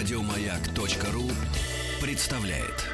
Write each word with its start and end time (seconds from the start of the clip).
Радиомаяк.ру 0.00 1.28
представляет. 2.00 2.88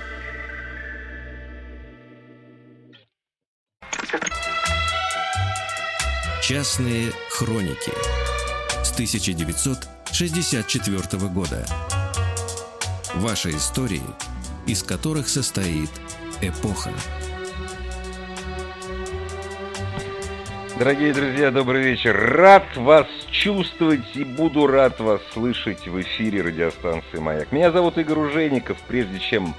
Частные 6.43 7.13
хроники 7.31 7.93
с 8.83 8.91
1964 8.91 11.29
года. 11.29 11.65
Ваши 13.15 13.51
истории, 13.51 14.03
из 14.67 14.83
которых 14.83 15.29
состоит 15.29 15.91
эпоха. 16.43 16.91
Дорогие 20.77 21.15
друзья, 21.15 21.53
добрый 21.53 21.85
вечер. 21.85 22.17
Рад 22.17 22.77
вас 22.77 23.07
чувствовать 23.47 24.17
и 24.17 24.25
буду 24.25 24.67
рад 24.67 24.99
вас 24.99 25.21
слышать 25.33 25.87
в 25.87 26.01
эфире 26.01 26.43
радиостанции 26.43 27.19
«Маяк». 27.19 27.53
Меня 27.53 27.71
зовут 27.71 27.97
Игорь 27.97 28.19
Ужеников. 28.19 28.77
Прежде 28.89 29.21
чем 29.21 29.55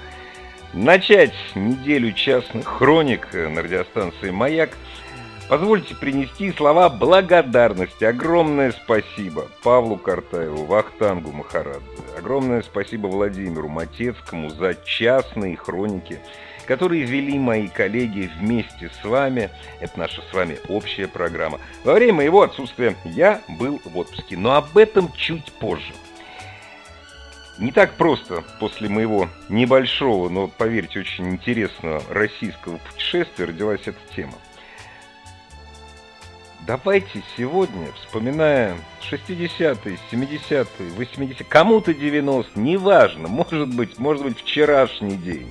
начать 0.74 1.32
неделю 1.54 2.12
частных 2.12 2.66
хроник 2.66 3.32
на 3.32 3.62
радиостанции 3.62 4.28
«Маяк», 4.28 4.76
позвольте 5.48 5.94
принести 5.94 6.52
слова 6.52 6.90
благодарности. 6.90 8.04
Огромное 8.04 8.72
спасибо 8.72 9.48
Павлу 9.62 9.96
Картаеву, 9.96 10.66
Вахтангу 10.66 11.32
Махарадзе. 11.32 11.80
Огромное 12.18 12.60
спасибо 12.60 13.06
Владимиру 13.06 13.68
Матецкому 13.68 14.50
за 14.50 14.74
частные 14.84 15.56
хроники 15.56 16.20
которые 16.68 17.04
вели 17.04 17.38
мои 17.38 17.66
коллеги 17.66 18.30
вместе 18.38 18.90
с 18.90 19.02
вами. 19.02 19.48
Это 19.80 19.98
наша 19.98 20.20
с 20.20 20.34
вами 20.34 20.58
общая 20.68 21.08
программа. 21.08 21.60
Во 21.82 21.94
время 21.94 22.14
моего 22.14 22.42
отсутствия 22.42 22.94
я 23.04 23.40
был 23.58 23.80
в 23.86 23.96
отпуске, 23.96 24.36
но 24.36 24.54
об 24.54 24.76
этом 24.76 25.10
чуть 25.12 25.50
позже. 25.54 25.94
Не 27.58 27.72
так 27.72 27.94
просто 27.94 28.44
после 28.60 28.90
моего 28.90 29.30
небольшого, 29.48 30.28
но, 30.28 30.46
поверьте, 30.46 31.00
очень 31.00 31.30
интересного 31.30 32.02
российского 32.10 32.76
путешествия 32.76 33.46
родилась 33.46 33.80
эта 33.86 33.98
тема. 34.14 34.34
Давайте 36.66 37.22
сегодня, 37.38 37.90
вспоминая 37.92 38.76
60-е, 39.10 39.98
70-е, 40.12 40.66
80-е, 40.98 41.46
кому-то 41.48 41.94
90 41.94 42.60
неважно, 42.60 43.26
может 43.26 43.74
быть, 43.74 43.98
может 43.98 44.22
быть 44.22 44.38
вчерашний 44.38 45.16
день, 45.16 45.50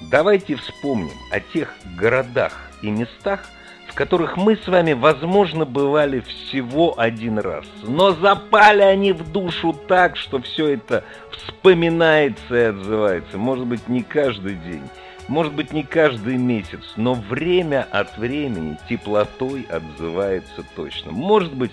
Давайте 0.00 0.56
вспомним 0.56 1.16
о 1.30 1.40
тех 1.40 1.74
городах 1.98 2.52
и 2.82 2.90
местах, 2.90 3.44
в 3.88 3.94
которых 3.94 4.36
мы 4.36 4.56
с 4.56 4.68
вами, 4.68 4.92
возможно, 4.92 5.64
бывали 5.64 6.20
всего 6.20 6.98
один 6.98 7.38
раз. 7.38 7.64
Но 7.82 8.12
запали 8.12 8.82
они 8.82 9.12
в 9.12 9.32
душу 9.32 9.72
так, 9.72 10.16
что 10.16 10.40
все 10.42 10.74
это 10.74 11.02
вспоминается 11.32 12.54
и 12.54 12.64
отзывается. 12.64 13.38
Может 13.38 13.66
быть, 13.66 13.88
не 13.88 14.02
каждый 14.02 14.56
день, 14.56 14.82
может 15.28 15.54
быть, 15.54 15.72
не 15.72 15.82
каждый 15.82 16.36
месяц, 16.36 16.82
но 16.96 17.14
время 17.14 17.88
от 17.90 18.18
времени 18.18 18.78
теплотой 18.88 19.66
отзывается 19.70 20.62
точно. 20.76 21.12
Может 21.12 21.54
быть, 21.54 21.72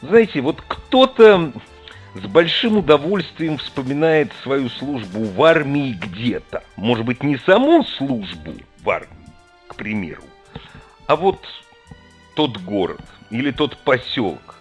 знаете, 0.00 0.40
вот 0.40 0.62
кто-то 0.66 1.52
с 2.22 2.26
большим 2.26 2.78
удовольствием 2.78 3.58
вспоминает 3.58 4.32
свою 4.42 4.68
службу 4.68 5.24
в 5.24 5.42
армии 5.42 5.92
где-то. 5.92 6.62
Может 6.76 7.04
быть, 7.04 7.22
не 7.22 7.36
саму 7.38 7.84
службу 7.84 8.54
в 8.82 8.90
армии, 8.90 9.08
к 9.66 9.76
примеру, 9.76 10.22
а 11.06 11.16
вот 11.16 11.40
тот 12.34 12.58
город 12.58 13.02
или 13.30 13.50
тот 13.50 13.76
поселок, 13.78 14.56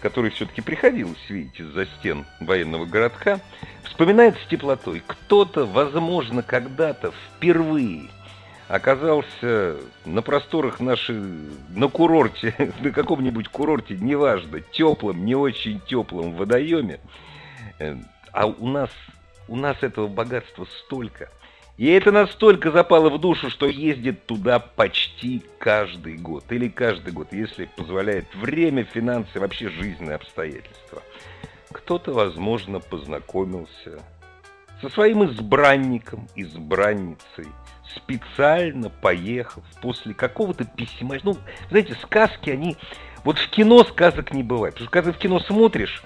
который 0.00 0.30
все-таки 0.30 0.60
приходилось 0.60 1.28
видеть 1.28 1.60
из-за 1.60 1.86
стен 1.86 2.26
военного 2.40 2.84
городка, 2.84 3.40
вспоминает 3.84 4.36
с 4.38 4.48
теплотой. 4.48 5.02
Кто-то, 5.06 5.66
возможно, 5.66 6.42
когда-то 6.42 7.12
впервые– 7.36 8.08
оказался 8.70 9.78
на 10.04 10.22
просторах 10.22 10.78
нашей, 10.78 11.20
на 11.70 11.88
курорте, 11.88 12.54
на 12.80 12.92
каком-нибудь 12.92 13.48
курорте, 13.48 13.96
неважно, 14.00 14.60
теплом, 14.60 15.24
не 15.24 15.34
очень 15.34 15.80
теплом 15.80 16.34
водоеме, 16.34 17.00
э, 17.80 17.96
а 18.32 18.46
у 18.46 18.68
нас, 18.68 18.90
у 19.48 19.56
нас 19.56 19.76
этого 19.82 20.06
богатства 20.06 20.66
столько. 20.84 21.30
И 21.78 21.86
это 21.86 22.12
настолько 22.12 22.70
запало 22.70 23.10
в 23.10 23.18
душу, 23.18 23.50
что 23.50 23.66
ездит 23.66 24.26
туда 24.26 24.60
почти 24.60 25.42
каждый 25.58 26.16
год. 26.16 26.44
Или 26.50 26.68
каждый 26.68 27.12
год, 27.12 27.32
если 27.32 27.64
позволяет 27.64 28.26
время, 28.34 28.84
финансы, 28.84 29.40
вообще 29.40 29.68
жизненные 29.68 30.16
обстоятельства. 30.16 31.02
Кто-то, 31.72 32.12
возможно, 32.12 32.80
познакомился 32.80 34.00
со 34.80 34.88
своим 34.90 35.24
избранником, 35.24 36.28
избранницей, 36.36 37.46
специально 37.96 38.90
поехав 38.90 39.64
после 39.82 40.14
какого-то 40.14 40.64
письма. 40.64 41.16
Ну, 41.22 41.36
знаете, 41.68 41.94
сказки, 42.02 42.50
они... 42.50 42.76
Вот 43.24 43.38
в 43.38 43.50
кино 43.50 43.84
сказок 43.84 44.32
не 44.32 44.42
бывает. 44.42 44.74
Потому 44.74 44.86
что 44.86 44.92
когда 44.92 45.12
ты 45.12 45.18
в 45.18 45.20
кино 45.20 45.40
смотришь, 45.40 46.02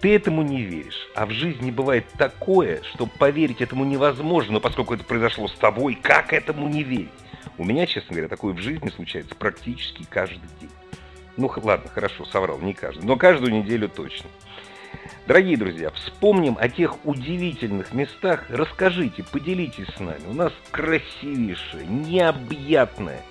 ты 0.00 0.14
этому 0.14 0.42
не 0.42 0.62
веришь. 0.62 1.08
А 1.14 1.26
в 1.26 1.30
жизни 1.30 1.70
бывает 1.70 2.06
такое, 2.16 2.82
что 2.82 3.06
поверить 3.06 3.60
этому 3.60 3.84
невозможно, 3.84 4.54
но 4.54 4.60
поскольку 4.60 4.94
это 4.94 5.04
произошло 5.04 5.48
с 5.48 5.54
тобой, 5.54 5.98
как 6.00 6.32
этому 6.32 6.68
не 6.68 6.82
верить? 6.82 7.10
У 7.58 7.64
меня, 7.64 7.86
честно 7.86 8.10
говоря, 8.10 8.28
такое 8.28 8.52
в 8.54 8.58
жизни 8.58 8.88
случается 8.90 9.34
практически 9.34 10.04
каждый 10.04 10.48
день. 10.60 10.70
Ну, 11.36 11.50
ладно, 11.62 11.90
хорошо, 11.90 12.24
соврал, 12.26 12.58
не 12.58 12.72
каждый, 12.72 13.04
но 13.04 13.16
каждую 13.16 13.52
неделю 13.52 13.88
точно. 13.88 14.28
Дорогие 15.26 15.56
друзья, 15.56 15.90
вспомним 15.90 16.56
о 16.58 16.68
тех 16.68 17.04
удивительных 17.04 17.92
местах, 17.92 18.44
расскажите, 18.48 19.22
поделитесь 19.24 19.88
с 19.96 20.00
нами. 20.00 20.22
У 20.28 20.34
нас 20.34 20.52
красивейшая, 20.70 21.84
необъятная, 21.84 23.22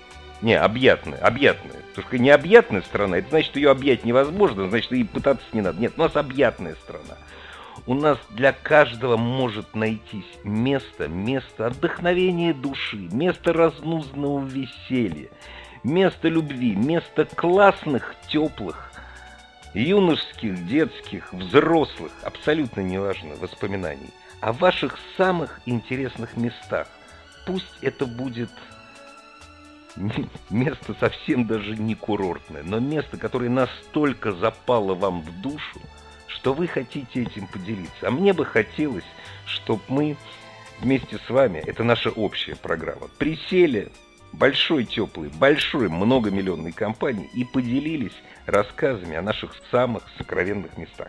не, 0.42 0.54
объятная, 0.54 1.18
объятная. 1.18 1.80
Потому 1.88 2.08
что 2.08 2.18
необъятная 2.18 2.82
страна, 2.82 3.18
это 3.18 3.30
значит, 3.30 3.56
ее 3.56 3.70
объять 3.70 4.04
невозможно, 4.04 4.68
значит, 4.68 4.92
и 4.92 5.04
пытаться 5.04 5.46
не 5.52 5.62
надо. 5.62 5.80
Нет, 5.80 5.94
у 5.96 6.00
нас 6.00 6.14
объятная 6.16 6.74
страна. 6.74 7.16
У 7.86 7.94
нас 7.94 8.18
для 8.30 8.52
каждого 8.52 9.16
может 9.16 9.74
найтись 9.74 10.24
место, 10.44 11.08
место 11.08 11.66
отдохновения 11.66 12.52
души, 12.52 13.08
место 13.12 13.52
разнузного 13.52 14.44
веселья, 14.44 15.28
место 15.84 16.28
любви, 16.28 16.74
место 16.74 17.26
классных, 17.26 18.14
теплых, 18.28 18.90
юношеских, 19.80 20.66
детских, 20.66 21.32
взрослых, 21.32 22.12
абсолютно 22.22 22.80
неважно, 22.80 23.34
воспоминаний, 23.36 24.10
о 24.40 24.52
ваших 24.52 24.98
самых 25.16 25.60
интересных 25.66 26.36
местах. 26.36 26.88
Пусть 27.46 27.78
это 27.82 28.06
будет 28.06 28.50
место 30.50 30.94
совсем 30.98 31.46
даже 31.46 31.76
не 31.76 31.94
курортное, 31.94 32.62
но 32.62 32.80
место, 32.80 33.16
которое 33.16 33.50
настолько 33.50 34.32
запало 34.32 34.94
вам 34.94 35.22
в 35.22 35.40
душу, 35.40 35.80
что 36.26 36.54
вы 36.54 36.66
хотите 36.66 37.22
этим 37.22 37.46
поделиться. 37.46 38.08
А 38.08 38.10
мне 38.10 38.32
бы 38.32 38.44
хотелось, 38.44 39.04
чтобы 39.46 39.82
мы 39.88 40.16
вместе 40.80 41.18
с 41.18 41.30
вами, 41.30 41.58
это 41.58 41.84
наша 41.84 42.10
общая 42.10 42.56
программа, 42.56 43.08
присели 43.18 43.90
большой 44.32 44.84
теплой, 44.84 45.30
большой 45.38 45.88
многомиллионной 45.88 46.72
компании 46.72 47.28
и 47.34 47.44
поделились 47.44 48.14
рассказами 48.46 49.16
о 49.16 49.22
наших 49.22 49.54
самых 49.70 50.04
сокровенных 50.18 50.76
местах. 50.76 51.08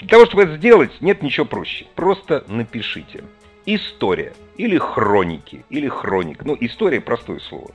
Для 0.00 0.08
того, 0.08 0.26
чтобы 0.26 0.42
это 0.44 0.56
сделать, 0.56 1.00
нет 1.00 1.22
ничего 1.22 1.46
проще. 1.46 1.86
Просто 1.94 2.44
напишите 2.48 3.24
«История» 3.66 4.34
или 4.56 4.76
«Хроники» 4.78 5.64
или 5.70 5.88
«Хроник». 5.88 6.44
Ну, 6.44 6.56
история– 6.60 7.00
простое 7.02 7.38
слово. 7.38 7.70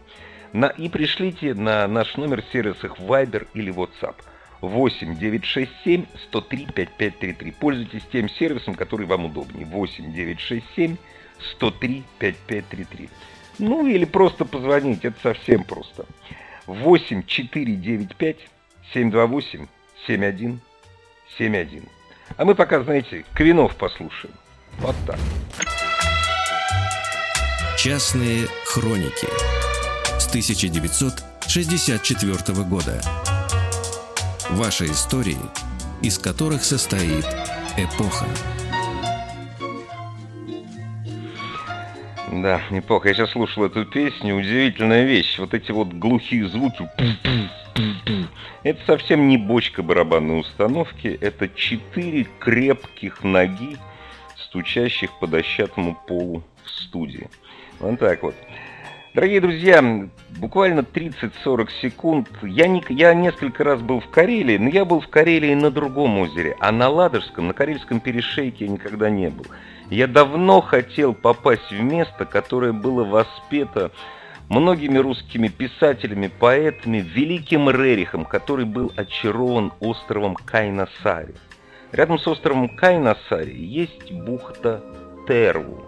На, 0.52 0.68
и 0.68 0.90
пришлите 0.90 1.54
на 1.54 1.88
наш 1.88 2.18
номер 2.18 2.42
в 2.42 2.52
сервисах 2.52 3.00
Viber 3.00 3.48
или 3.54 3.72
WhatsApp. 3.72 4.16
8 4.62 5.16
967 5.16 6.06
103 6.28 6.68
5533. 6.76 7.52
Пользуйтесь 7.52 8.04
тем 8.12 8.30
сервисом, 8.30 8.76
который 8.76 9.06
вам 9.06 9.26
удобнее. 9.26 9.66
8 9.66 10.12
967 10.12 10.98
103 11.52 12.04
5533. 12.20 13.10
Ну 13.60 13.86
или 13.86 14.06
просто 14.06 14.46
позвонить, 14.46 15.06
это 15.06 15.20
совсем 15.22 15.64
просто. 15.64 16.08
8 16.66 17.22
495 17.24 18.38
728 18.94 19.68
7171. 20.08 21.84
А 22.38 22.46
мы 22.46 22.56
пока, 22.56 22.82
знаете, 22.84 23.26
Квинов 23.34 23.76
послушаем. 23.76 24.34
Вот 24.80 24.96
так. 25.06 25.20
Частные 27.78 28.48
хроники 28.66 29.28
с 30.20 30.28
1964 30.28 32.64
года. 32.64 33.00
Ваши 34.52 34.86
истории, 34.86 35.38
из 36.02 36.18
которых 36.18 36.64
состоит 36.64 37.26
эпоха. 37.78 38.26
Да, 42.42 42.62
неплохо. 42.70 43.10
Я 43.10 43.16
сейчас 43.16 43.32
слушал 43.32 43.66
эту 43.66 43.86
песню. 43.86 44.36
Удивительная 44.36 45.04
вещь. 45.04 45.38
Вот 45.40 45.54
эти 45.54 45.72
вот 45.72 45.90
глухие 45.90 46.48
звуки 46.48 46.88
Это 48.64 48.80
совсем 48.86 49.28
не 49.28 49.38
бочка 49.38 49.84
барабанной 49.84 50.42
установки, 50.42 51.18
это 51.22 51.48
четыре 51.48 52.28
крепких 52.40 53.24
ноги, 53.24 53.78
стучащих 54.38 55.18
по 55.20 55.28
дощатому 55.28 55.98
полу 56.08 56.44
в 56.64 56.70
студии. 56.70 57.30
Вот 57.80 58.00
так 58.00 58.22
вот. 58.24 58.36
Дорогие 59.16 59.42
друзья, 59.42 60.10
буквально 60.38 60.82
30-40 60.82 61.70
секунд. 61.82 62.30
Я, 62.44 62.68
не, 62.68 62.84
я 62.90 63.14
несколько 63.14 63.64
раз 63.64 63.82
был 63.82 64.02
в 64.02 64.10
Карелии, 64.10 64.58
но 64.58 64.70
я 64.70 64.86
был 64.86 65.00
в 65.00 65.08
Карелии 65.08 65.54
на 65.56 65.72
другом 65.72 66.20
озере, 66.20 66.56
а 66.60 66.72
на 66.72 66.90
Ладожском, 66.90 67.48
на 67.48 67.54
Карельском 67.54 68.02
перешейке 68.02 68.66
я 68.66 68.72
никогда 68.72 69.10
не 69.10 69.30
был. 69.30 69.46
Я 69.90 70.06
давно 70.06 70.62
хотел 70.62 71.14
попасть 71.14 71.72
в 71.72 71.82
место, 71.82 72.26
которое 72.26 72.74
было 72.74 73.04
воспето 73.04 73.92
многими 74.48 75.00
русскими 75.00 75.48
писателями, 75.48 76.28
поэтами, 76.28 76.98
великим 76.98 77.70
Рерихом, 77.70 78.26
который 78.26 78.66
был 78.66 78.92
очарован 78.96 79.74
островом 79.80 80.36
Кайнасари. 80.36 81.34
Рядом 81.92 82.20
с 82.20 82.28
островом 82.28 82.70
Кайнасари 82.70 83.56
есть 83.56 84.12
бухта 84.12 84.84
Терву. 85.28 85.84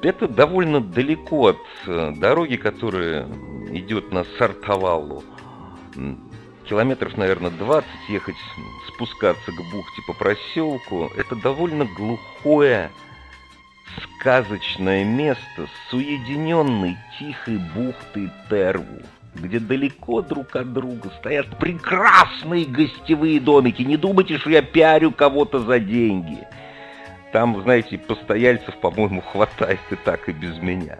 Это 0.00 0.26
довольно 0.26 0.80
далеко 0.80 1.48
от 1.48 1.58
э, 1.86 2.12
дороги, 2.16 2.56
которая 2.56 3.26
идет 3.70 4.12
на 4.12 4.24
Сартовалу. 4.38 5.24
Километров, 6.68 7.16
наверное, 7.16 7.50
20 7.50 7.88
ехать, 8.08 8.36
спускаться 8.88 9.52
к 9.52 9.70
бухте 9.70 10.02
по 10.06 10.14
проселку. 10.14 11.10
Это 11.16 11.36
довольно 11.36 11.84
глухое, 11.84 12.90
сказочное 14.20 15.04
место 15.04 15.68
с 15.88 15.92
уединенной 15.92 16.96
тихой 17.18 17.58
бухтой 17.74 18.30
Терву, 18.48 19.02
где 19.34 19.58
далеко 19.58 20.22
друг 20.22 20.56
от 20.56 20.72
друга 20.72 21.10
стоят 21.18 21.58
прекрасные 21.58 22.64
гостевые 22.64 23.40
домики. 23.40 23.82
Не 23.82 23.96
думайте, 23.96 24.38
что 24.38 24.50
я 24.50 24.62
пиарю 24.62 25.12
кого-то 25.12 25.60
за 25.60 25.78
деньги– 25.78 26.38
там, 27.34 27.60
знаете, 27.64 27.98
постояльцев, 27.98 28.76
по-моему, 28.76 29.20
хватает 29.32 29.80
и 29.90 29.96
так, 29.96 30.28
и 30.28 30.32
без 30.32 30.56
меня. 30.58 30.98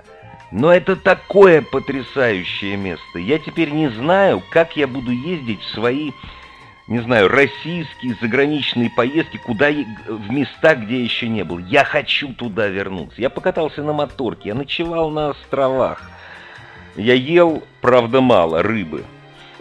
Но 0.54 0.72
это 0.72 0.94
такое 0.94 1.62
потрясающее 1.62 2.76
место. 2.76 3.18
Я 3.18 3.40
теперь 3.40 3.70
не 3.70 3.88
знаю, 3.88 4.40
как 4.50 4.76
я 4.76 4.86
буду 4.86 5.10
ездить 5.10 5.60
в 5.60 5.70
свои, 5.70 6.12
не 6.86 7.00
знаю, 7.00 7.26
российские 7.26 8.16
заграничные 8.20 8.88
поездки, 8.88 9.36
куда 9.36 9.70
в 10.06 10.30
места, 10.30 10.76
где 10.76 11.02
еще 11.02 11.26
не 11.26 11.42
был. 11.42 11.58
Я 11.58 11.82
хочу 11.82 12.32
туда 12.34 12.68
вернуться. 12.68 13.20
Я 13.20 13.30
покатался 13.30 13.82
на 13.82 13.92
моторке, 13.92 14.50
я 14.50 14.54
ночевал 14.54 15.10
на 15.10 15.30
островах. 15.30 16.08
Я 16.94 17.14
ел, 17.14 17.64
правда, 17.80 18.20
мало 18.20 18.62
рыбы, 18.62 19.02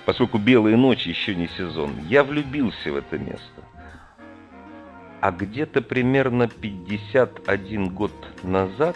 поскольку 0.06 0.38
белые 0.38 0.78
ночи 0.78 1.10
еще 1.10 1.34
не 1.34 1.48
сезон. 1.58 1.90
Я 2.08 2.24
влюбился 2.24 2.94
в 2.94 2.98
это 2.98 3.18
место. 3.18 3.64
А 5.22 5.32
где-то 5.32 5.82
примерно 5.82 6.48
51 6.48 7.90
год 7.90 8.14
назад 8.44 8.96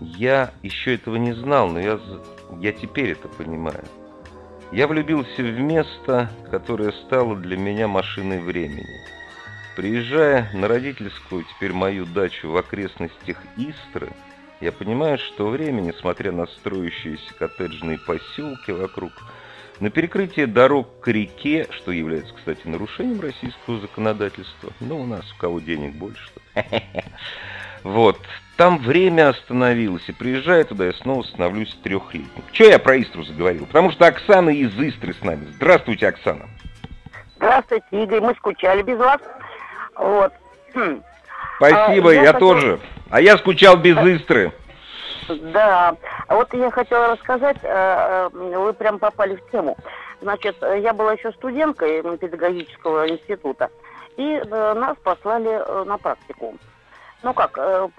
я 0.00 0.52
еще 0.62 0.94
этого 0.94 1.16
не 1.16 1.32
знал, 1.32 1.68
но 1.68 1.80
я, 1.80 2.00
я 2.58 2.72
теперь 2.72 3.10
это 3.10 3.28
понимаю. 3.28 3.84
Я 4.72 4.86
влюбился 4.86 5.42
в 5.42 5.58
место, 5.58 6.30
которое 6.50 6.92
стало 6.92 7.36
для 7.36 7.56
меня 7.56 7.88
машиной 7.88 8.40
времени. 8.40 9.00
Приезжая 9.76 10.50
на 10.54 10.68
родительскую, 10.68 11.44
теперь 11.44 11.72
мою 11.72 12.06
дачу 12.06 12.50
в 12.50 12.56
окрестностях 12.56 13.38
Истры, 13.56 14.10
я 14.60 14.72
понимаю, 14.72 15.18
что 15.18 15.48
время, 15.48 15.80
несмотря 15.80 16.32
на 16.32 16.46
строящиеся 16.46 17.34
коттеджные 17.38 17.98
поселки 17.98 18.72
вокруг, 18.72 19.12
на 19.80 19.88
перекрытие 19.88 20.46
дорог 20.46 21.00
к 21.00 21.08
реке, 21.08 21.66
что 21.70 21.90
является, 21.90 22.34
кстати, 22.34 22.66
нарушением 22.66 23.20
российского 23.20 23.80
законодательства. 23.80 24.72
Ну, 24.80 25.00
у 25.00 25.06
нас 25.06 25.24
у 25.32 25.36
кого 25.38 25.60
денег 25.60 25.94
больше. 25.94 26.30
Вот. 27.82 28.18
Там 28.60 28.76
время 28.76 29.30
остановилось, 29.30 30.06
и 30.08 30.12
приезжаю 30.12 30.66
туда, 30.66 30.84
я 30.84 30.92
снова 30.92 31.22
становлюсь 31.22 31.74
трехлетним. 31.82 32.44
Че 32.52 32.68
я 32.68 32.78
про 32.78 33.00
Истру 33.00 33.22
заговорил? 33.22 33.64
Потому 33.64 33.90
что 33.90 34.04
Оксана 34.06 34.50
из 34.50 34.78
Истры 34.78 35.14
с 35.14 35.22
нами. 35.22 35.46
Здравствуйте, 35.54 36.08
Оксана. 36.08 36.46
Здравствуйте, 37.36 37.86
Игорь. 37.90 38.20
Мы 38.20 38.34
скучали 38.34 38.82
без 38.82 38.98
вас. 38.98 39.18
Вот. 39.96 40.34
Хм. 40.74 41.02
Спасибо, 41.56 42.10
а, 42.10 42.12
я, 42.12 42.20
я 42.20 42.32
хотел... 42.34 42.48
тоже. 42.48 42.80
А 43.08 43.22
я 43.22 43.38
скучал 43.38 43.78
без 43.78 43.96
Истры. 43.96 44.52
Да, 45.26 45.96
вот 46.28 46.52
я 46.52 46.70
хотела 46.70 47.14
рассказать, 47.14 47.56
э, 47.62 48.28
э, 48.30 48.58
вы 48.58 48.74
прям 48.74 48.98
попали 48.98 49.36
в 49.36 49.50
тему. 49.50 49.78
Значит, 50.20 50.56
я 50.60 50.92
была 50.92 51.14
еще 51.14 51.32
студенткой 51.32 52.02
педагогического 52.18 53.08
института, 53.08 53.70
и 54.18 54.34
э, 54.34 54.74
нас 54.74 54.98
послали 55.02 55.86
на 55.86 55.96
практику. 55.96 56.58
Ну 57.22 57.34
как, 57.34 57.52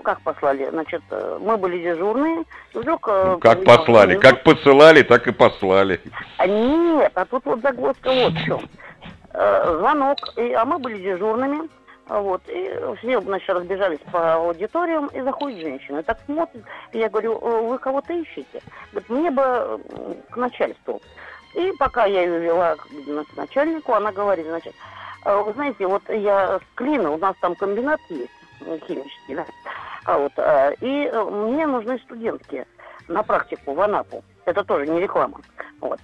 как 0.04 0.22
послали? 0.22 0.70
Значит, 0.70 1.04
мы 1.40 1.58
были 1.58 1.82
дежурные, 1.82 2.44
и 2.74 2.78
вдруг... 2.78 3.08
Ну, 3.08 3.38
как 3.40 3.64
послали? 3.64 4.18
Как 4.18 4.44
посылали, 4.44 5.04
так 5.04 5.28
и 5.28 5.32
послали. 5.32 6.02
А 6.38 6.48
нет, 6.48 7.12
а 7.14 7.26
тут 7.26 7.46
вот 7.46 7.62
загвоздка 7.62 8.12
вот 8.12 8.34
в 8.34 8.44
чем. 8.44 8.70
Звонок, 9.34 10.18
и, 10.38 10.52
а 10.54 10.66
мы 10.66 10.80
были 10.80 10.98
дежурными, 10.98 11.70
вот. 12.12 12.42
И 12.50 12.70
все, 12.98 13.22
значит, 13.22 13.50
разбежались 13.50 14.00
по 14.12 14.34
аудиториям, 14.34 15.08
и 15.08 15.22
заходит 15.22 15.62
женщина. 15.62 16.04
Так 16.04 16.20
смотрит, 16.26 16.64
и 16.92 17.00
я 17.00 17.08
говорю, 17.08 17.40
«Э, 17.42 17.62
вы 17.62 17.78
кого-то 17.78 18.12
ищете? 18.12 18.62
Говорит, 18.92 19.10
мне 19.10 19.32
бы 19.32 19.80
к 20.30 20.36
начальству. 20.36 21.02
И 21.56 21.72
пока 21.80 22.06
я 22.06 22.24
ее 22.24 22.40
вела 22.40 22.76
к 22.76 23.38
начальнику, 23.38 23.94
она 23.94 24.12
говорит, 24.12 24.46
значит, 24.46 24.74
«Э, 25.24 25.42
вы 25.42 25.54
знаете, 25.54 25.88
вот 25.88 26.04
я 26.10 26.60
с 26.60 26.76
Клина, 26.76 27.12
у 27.12 27.18
нас 27.18 27.34
там 27.40 27.56
комбинат 27.56 28.02
есть, 28.10 28.30
э, 28.30 28.41
химический, 28.88 29.36
да, 29.36 29.46
а 30.06 30.18
вот, 30.18 30.34
и 30.82 31.12
мне 31.32 31.68
нужны 31.68 32.00
студентки 32.00 32.66
на 33.08 33.24
практику 33.24 33.74
в 33.74 33.82
Анапу. 33.82 34.24
Это 34.46 34.64
тоже 34.64 34.88
не 34.88 35.00
реклама. 35.00 35.40
Вот. 35.80 36.00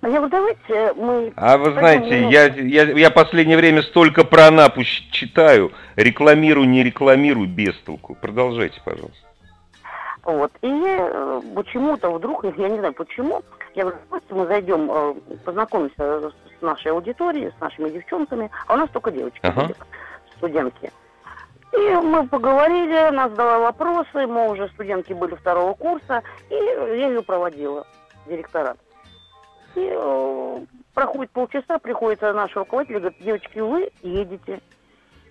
А 0.00 0.08
я 0.08 0.20
говорю, 0.20 0.28
давайте 0.28 0.92
мы... 1.00 1.32
А 1.34 1.56
вы 1.56 1.72
знаете, 1.72 2.28
я, 2.28 2.44
я, 2.46 2.82
я 2.82 3.10
последнее 3.10 3.56
время 3.56 3.82
столько 3.82 4.24
про 4.24 4.48
Анапу 4.48 4.82
читаю. 4.84 5.72
Рекламирую, 5.96 6.68
не 6.68 6.82
рекламирую, 6.82 7.48
без 7.48 7.74
толку. 7.78 8.14
Продолжайте, 8.14 8.82
пожалуйста. 8.84 9.26
Вот. 10.24 10.52
И 10.60 10.68
э, 10.68 11.40
почему-то 11.54 12.10
вдруг, 12.10 12.44
я 12.58 12.68
не 12.68 12.78
знаю 12.78 12.92
почему, 12.92 13.42
я 13.74 13.84
говорю, 13.84 13.98
давайте 14.10 14.34
мы 14.34 14.46
зайдем, 14.46 14.90
э, 14.90 15.14
познакомимся 15.44 16.30
с 16.30 16.62
нашей 16.62 16.92
аудиторией, 16.92 17.52
с 17.56 17.60
нашими 17.60 17.88
девчонками, 17.88 18.50
а 18.66 18.74
у 18.74 18.76
нас 18.76 18.90
только 18.90 19.10
девочки 19.10 19.40
ага. 19.42 19.70
студентки. 20.36 20.90
И 21.76 21.94
мы 21.96 22.26
поговорили, 22.28 22.94
она 22.94 23.28
задала 23.28 23.58
вопросы, 23.58 24.26
мы 24.26 24.50
уже 24.50 24.68
студентки 24.68 25.12
были 25.12 25.34
второго 25.34 25.74
курса, 25.74 26.22
и 26.48 26.54
я 26.54 27.08
ее 27.08 27.22
проводила, 27.22 27.86
директорат. 28.26 28.78
И 29.74 29.90
э, 29.92 30.60
проходит 30.94 31.32
полчаса, 31.32 31.78
приходит 31.78 32.22
наш 32.22 32.54
руководитель 32.54 32.96
и 32.96 33.00
говорит, 33.00 33.18
девочки, 33.20 33.58
вы 33.58 33.90
едете. 34.02 34.60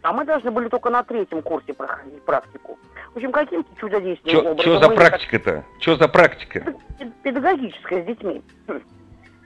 А 0.01 0.11
мы 0.11 0.25
должны 0.25 0.51
были 0.51 0.67
только 0.67 0.89
на 0.89 1.01
третьем 1.03 1.41
курсе 1.41 1.73
проходить 1.73 2.21
практику. 2.23 2.77
В 3.13 3.15
общем, 3.15 3.31
каким-то 3.31 3.69
чудодейственным 3.79 4.43
чё, 4.43 4.51
образом... 4.51 4.59
Что 4.59 4.89
за 4.89 4.95
практика-то? 4.95 5.63
Что 5.79 5.95
за 5.95 6.07
практика? 6.09 6.75
Педагогическая 7.23 8.03
с 8.03 8.05
детьми. 8.05 8.43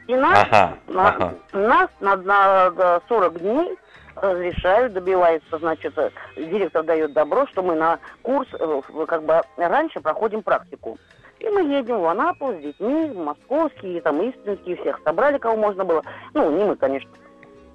И 0.07 0.15
нас, 0.15 0.47
ага, 0.49 0.77
на, 0.87 1.09
ага. 1.09 1.35
нас 1.51 1.89
на, 1.99 2.15
на 2.15 3.01
40 3.07 3.39
дней 3.39 3.77
разрешают, 4.21 4.93
добивается, 4.93 5.57
значит, 5.57 5.93
директор 6.35 6.83
дает 6.83 7.13
добро, 7.13 7.47
что 7.47 7.63
мы 7.63 7.75
на 7.75 7.99
курс, 8.21 8.47
э, 8.53 8.81
как 9.07 9.23
бы 9.23 9.41
раньше 9.57 9.99
проходим 9.99 10.43
практику. 10.43 10.97
И 11.39 11.47
мы 11.49 11.61
едем 11.61 11.99
в 11.99 12.05
Анапу 12.05 12.51
с 12.51 12.57
детьми, 12.57 13.11
московские, 13.13 14.01
там, 14.01 14.21
истинские, 14.21 14.75
всех 14.77 14.99
собрали, 15.03 15.37
кого 15.37 15.55
можно 15.55 15.85
было. 15.85 16.03
Ну, 16.33 16.49
не 16.51 16.63
мы, 16.63 16.75
конечно. 16.75 17.09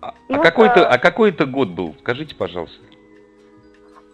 А, 0.01 0.09
а 0.09 0.13
вот, 0.29 0.43
какой-то, 0.43 0.89
а... 0.89 0.95
а 0.95 0.99
какой 0.99 1.31
это 1.31 1.47
год 1.47 1.69
был? 1.69 1.95
Скажите, 2.01 2.35
пожалуйста. 2.35 2.83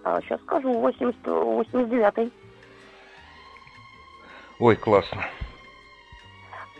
А, 0.05 0.21
сейчас 0.21 0.41
скажу, 0.43 0.73
80, 0.73 1.17
89-й. 1.25 2.31
Ой, 4.61 4.77
классно. 4.77 5.25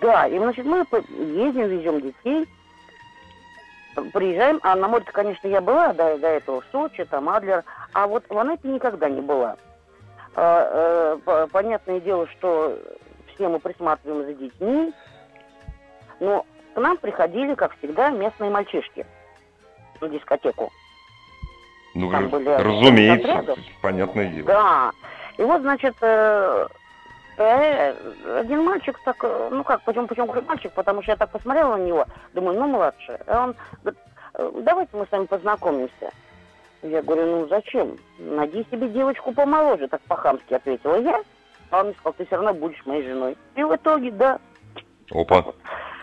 Да, 0.01 0.27
и, 0.27 0.39
значит, 0.39 0.67
мы 0.67 0.87
едем, 1.09 1.69
везем 1.69 2.01
детей, 2.01 2.47
приезжаем, 4.13 4.61
а 4.63 4.75
на 4.77 4.89
море 4.89 5.05
конечно, 5.07 5.47
я 5.49 5.61
была 5.61 5.93
до, 5.93 6.19
до 6.19 6.29
этого 6.29 6.61
в 6.61 6.65
Сочи, 6.71 7.05
там, 7.05 7.29
Адлер, 7.29 7.65
а 7.93 8.07
вот 8.07 8.25
в 8.29 8.39
Анапе 8.39 8.69
никогда 8.69 9.09
не 9.09 9.21
была. 9.21 9.57
А, 10.35 11.19
э, 11.27 11.47
понятное 11.51 12.01
дело, 12.01 12.29
что 12.29 12.79
все 13.35 13.49
мы 13.49 13.59
присматриваем 13.59 14.27
за 14.27 14.35
детьми, 14.35 14.93
но 16.21 16.45
к 16.75 16.81
нам 16.81 16.97
приходили, 16.97 17.55
как 17.55 17.77
всегда, 17.79 18.11
местные 18.11 18.51
мальчишки 18.51 19.07
на 20.01 20.09
дискотеку. 20.09 20.71
Ну, 21.95 22.11
Там 22.11 22.29
были 22.29 22.49
разумеется, 22.49 23.57
понятное 23.83 24.27
дело. 24.27 24.47
Да. 24.47 24.93
И 25.39 25.43
вот, 25.43 25.63
значит, 25.63 25.97
Э, 26.01 26.67
один 27.39 28.65
мальчик 28.65 28.99
так, 29.05 29.17
э, 29.23 29.49
ну 29.53 29.63
как, 29.65 29.83
почему, 29.83 30.07
почему 30.07 30.35
мальчик, 30.47 30.73
потому 30.73 31.03
что 31.03 31.13
я 31.13 31.17
так 31.17 31.31
посмотрела 31.31 31.77
на 31.77 31.83
него, 31.83 32.07
думаю, 32.35 32.59
ну 32.59 32.67
младший. 32.67 33.17
А 33.27 33.45
он 33.45 33.55
говорит, 33.83 34.01
«Э, 34.35 34.51
давайте 34.63 34.97
мы 34.97 35.07
с 35.07 35.13
вами 35.13 35.27
познакомимся. 35.27 36.11
Я 36.83 37.03
говорю, 37.03 37.27
ну 37.27 37.49
зачем? 37.49 37.97
Найди 38.19 38.67
себе 38.71 38.89
девочку 38.89 39.33
помоложе, 39.33 39.89
так 39.89 40.01
по-хамски 40.03 40.55
ответила 40.55 41.01
я. 41.01 41.23
А 41.71 41.81
он 41.81 41.87
мне 41.87 41.95
сказал, 41.95 42.15
ты 42.15 42.27
все 42.27 42.37
равно 42.37 42.55
будешь 42.55 42.85
моей 42.87 43.03
женой. 43.03 43.37
И 43.57 43.63
в 43.63 43.75
итоге, 43.75 44.11
да. 44.11 44.39
Опа. 45.11 45.45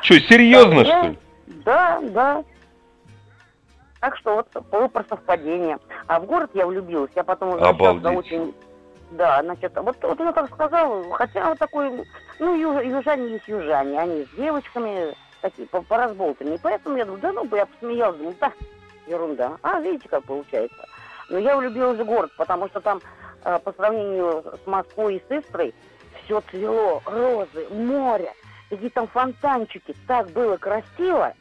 Что, 0.01 0.20
серьезно, 0.20 0.82
я, 0.82 0.86
что 0.86 1.08
ли? 1.08 1.20
Да, 1.65 2.00
да. 2.01 2.44
Так 4.00 4.18
что 4.18 4.36
вот 4.36 4.48
было 4.72 4.88
про 4.88 5.04
совпадение. 5.04 5.80
А 6.08 6.20
в 6.20 6.25
город 6.25 6.51
я 6.54 6.68
влюбилась. 6.68 7.10
Я 7.15 7.24
потом 7.24 7.56
уже 7.56 7.65
очень 8.10 8.54
да, 9.15 9.41
значит, 9.41 9.74
вот, 9.75 9.98
вот 10.01 10.19
он 10.19 10.34
так 10.34 10.51
сказал, 10.51 11.10
хотя 11.12 11.50
вот 11.50 11.60
такой, 11.60 12.05
ну, 12.39 12.55
юж, 12.55 12.84
южане 12.84 13.29
есть 13.29 13.48
южане, 13.48 14.00
они 14.00 14.25
с 14.25 14.29
девочками 14.36 15.15
такие 15.41 15.67
по, 15.67 15.81
по 15.81 15.98
разболтанные, 15.98 16.60
поэтому 16.62 16.98
я 16.98 17.05
думаю, 17.05 17.22
да 17.22 17.31
ну, 17.31 17.55
я 17.55 17.65
посмеялась, 17.65 18.17
думаю, 18.17 18.36
да, 18.39 18.51
ерунда. 19.07 19.57
А, 19.62 19.79
видите, 19.79 20.10
как 20.10 20.24
получается. 20.24 20.88
Но 21.29 21.38
я 21.38 21.57
влюбилась 21.57 22.00
в 22.00 22.05
город, 22.05 22.31
потому 22.38 22.67
что 22.69 22.81
там 22.81 23.01
э, 23.43 23.60
по 23.60 23.72
сравнению 23.74 24.43
с 24.63 24.67
Москвой 24.67 25.15
и 25.15 25.24
с 25.27 25.31
Истрой 25.31 25.74
все 26.24 26.41
цвело, 26.50 27.01
розы, 27.05 27.67
море, 27.69 28.34
какие 28.69 28.89
там 28.89 29.07
фонтанчики, 29.07 29.95
так 30.07 30.29
было 30.31 30.57
красиво, 30.57 31.34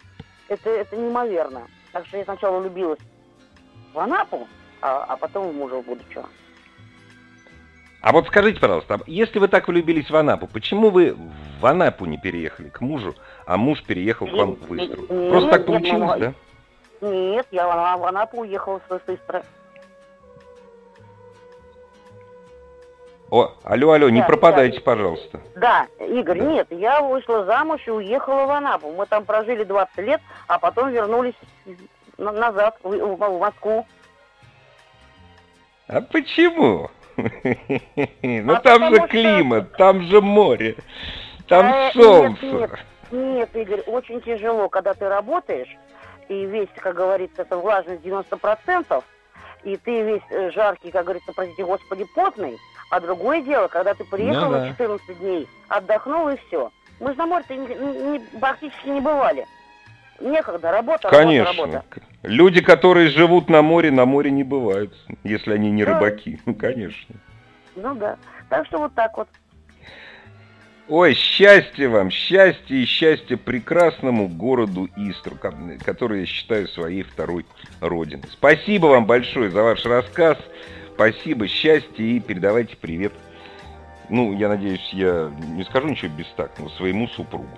это, 0.48 0.70
это 0.70 0.96
неимоверно. 0.96 1.66
Так 1.92 2.06
что 2.06 2.18
я 2.18 2.24
сначала 2.24 2.60
влюбилась 2.60 3.00
в 3.92 3.98
Анапу, 3.98 4.46
а, 4.80 5.04
а 5.04 5.16
потом 5.16 5.48
в 5.48 5.54
мужа 5.54 5.80
будущего. 5.80 6.28
А 8.04 8.12
вот 8.12 8.26
скажите, 8.26 8.60
пожалуйста, 8.60 9.00
если 9.06 9.38
вы 9.38 9.48
так 9.48 9.66
влюбились 9.66 10.10
в 10.10 10.14
Анапу, 10.14 10.46
почему 10.46 10.90
вы 10.90 11.16
в 11.58 11.64
Анапу 11.64 12.04
не 12.04 12.18
переехали 12.18 12.68
к 12.68 12.82
мужу, 12.82 13.14
а 13.46 13.56
муж 13.56 13.82
переехал 13.82 14.26
к 14.26 14.32
вам 14.32 14.56
в 14.56 14.76
Истру? 14.76 15.06
Просто 15.06 15.50
так 15.50 15.64
получилось, 15.64 16.20
да? 16.20 16.34
Нет, 17.00 17.46
я 17.50 17.66
в 17.66 18.04
Анапу 18.04 18.42
уехала 18.42 18.82
с 18.90 19.08
Истры. 19.08 19.42
О, 23.30 23.54
алло, 23.64 23.92
алло, 23.92 24.10
не 24.10 24.20
да, 24.20 24.26
пропадайте, 24.26 24.80
да. 24.80 24.84
пожалуйста. 24.84 25.40
Да, 25.56 25.86
Игорь, 25.98 26.40
да. 26.40 26.44
нет, 26.44 26.66
я 26.72 27.00
вышла 27.00 27.46
замуж 27.46 27.80
и 27.86 27.90
уехала 27.90 28.44
в 28.44 28.50
Анапу. 28.50 28.92
Мы 28.92 29.06
там 29.06 29.24
прожили 29.24 29.64
20 29.64 29.96
лет, 30.00 30.20
а 30.46 30.58
потом 30.58 30.90
вернулись 30.90 31.34
назад, 32.18 32.76
в, 32.82 32.90
в 32.90 33.38
Москву. 33.38 33.86
А 35.88 36.02
почему? 36.02 36.90
Ну 37.16 38.56
там 38.62 38.94
же 38.94 39.00
климат, 39.08 39.76
там 39.76 40.02
же 40.02 40.20
море, 40.20 40.76
там 41.48 41.66
э, 41.66 41.90
солнце. 41.92 42.78
Нет, 43.10 43.54
Игорь, 43.54 43.80
очень 43.82 44.20
тяжело, 44.20 44.68
когда 44.68 44.94
ты 44.94 45.08
работаешь, 45.08 45.68
и 46.28 46.46
весь, 46.46 46.68
как 46.76 46.96
говорится, 46.96 47.42
это 47.42 47.56
влажность 47.56 48.02
90%, 48.02 49.04
и 49.64 49.76
ты 49.76 50.02
весь 50.02 50.22
э, 50.30 50.50
жаркий, 50.50 50.90
как 50.90 51.04
говорится, 51.04 51.32
простите 51.34 51.64
господи, 51.64 52.06
потный, 52.14 52.58
а 52.90 53.00
другое 53.00 53.40
дело, 53.42 53.68
когда 53.68 53.94
ты 53.94 54.04
приехал 54.04 54.50
ну, 54.50 54.58
на 54.58 54.68
14 54.68 55.18
дней, 55.18 55.48
отдохнул 55.68 56.28
и 56.28 56.36
все. 56.46 56.70
Мы 57.00 57.12
же 57.12 57.18
на 57.18 57.26
море-то 57.26 58.38
практически 58.38 58.88
не 58.88 59.00
бывали. 59.00 59.46
Некогда, 60.20 60.70
работа, 60.70 61.08
Конечно. 61.08 61.52
работа, 61.52 61.72
работа. 61.72 62.00
Люди, 62.22 62.62
которые 62.62 63.08
живут 63.08 63.48
на 63.48 63.62
море, 63.62 63.90
на 63.90 64.04
море 64.06 64.30
не 64.30 64.44
бывают, 64.44 64.94
если 65.24 65.52
они 65.52 65.70
не 65.70 65.84
да. 65.84 65.94
рыбаки. 65.94 66.40
Ну, 66.46 66.54
конечно. 66.58 67.14
Ну 67.76 67.94
да. 67.94 68.16
Так 68.48 68.66
что 68.66 68.78
вот 68.78 68.94
так 68.94 69.16
вот. 69.16 69.28
Ой, 70.86 71.14
счастье 71.14 71.88
вам, 71.88 72.10
счастье 72.10 72.82
и 72.82 72.84
счастье 72.84 73.38
прекрасному 73.38 74.28
городу 74.28 74.88
Истру, 74.96 75.36
который 75.82 76.20
я 76.20 76.26
считаю 76.26 76.68
своей 76.68 77.02
второй 77.02 77.46
родиной. 77.80 78.24
Спасибо 78.30 78.86
вам 78.86 79.06
большое 79.06 79.50
за 79.50 79.62
ваш 79.62 79.84
рассказ. 79.86 80.36
Спасибо, 80.94 81.48
счастье 81.48 82.06
и 82.06 82.20
передавайте 82.20 82.76
привет. 82.76 83.14
Ну, 84.10 84.34
я 84.34 84.50
надеюсь, 84.50 84.86
я 84.92 85.32
не 85.48 85.64
скажу 85.64 85.88
ничего 85.88 86.14
бестактного 86.14 86.68
своему 86.70 87.08
супругу. 87.08 87.48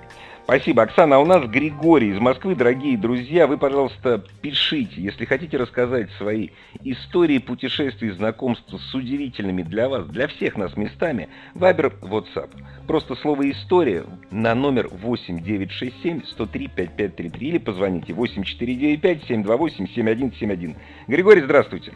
Спасибо, 0.47 0.85
Оксана. 0.85 1.17
А 1.17 1.19
у 1.19 1.27
нас 1.27 1.45
Григорий 1.49 2.11
из 2.11 2.21
Москвы. 2.21 2.55
Дорогие 2.55 2.97
друзья, 2.97 3.49
вы, 3.49 3.59
пожалуйста, 3.59 4.23
пишите, 4.43 5.01
если 5.01 5.25
хотите 5.25 5.57
рассказать 5.57 6.09
свои 6.19 6.51
истории 6.85 7.39
путешествий, 7.39 8.11
знакомств 8.11 8.73
с 8.73 8.95
удивительными 8.95 9.63
для 9.63 9.89
вас, 9.89 10.07
для 10.07 10.29
всех 10.29 10.57
нас 10.57 10.77
местами, 10.77 11.29
Вайбер, 11.55 11.95
WhatsApp. 12.01 12.51
Просто 12.87 13.17
слово 13.17 13.51
«история» 13.51 14.05
на 14.31 14.55
номер 14.55 14.87
8967-103-5533 14.87 17.39
или 17.41 17.59
позвоните 17.59 18.13
8495-728-7171. 18.13 20.77
Григорий, 21.09 21.41
здравствуйте. 21.41 21.93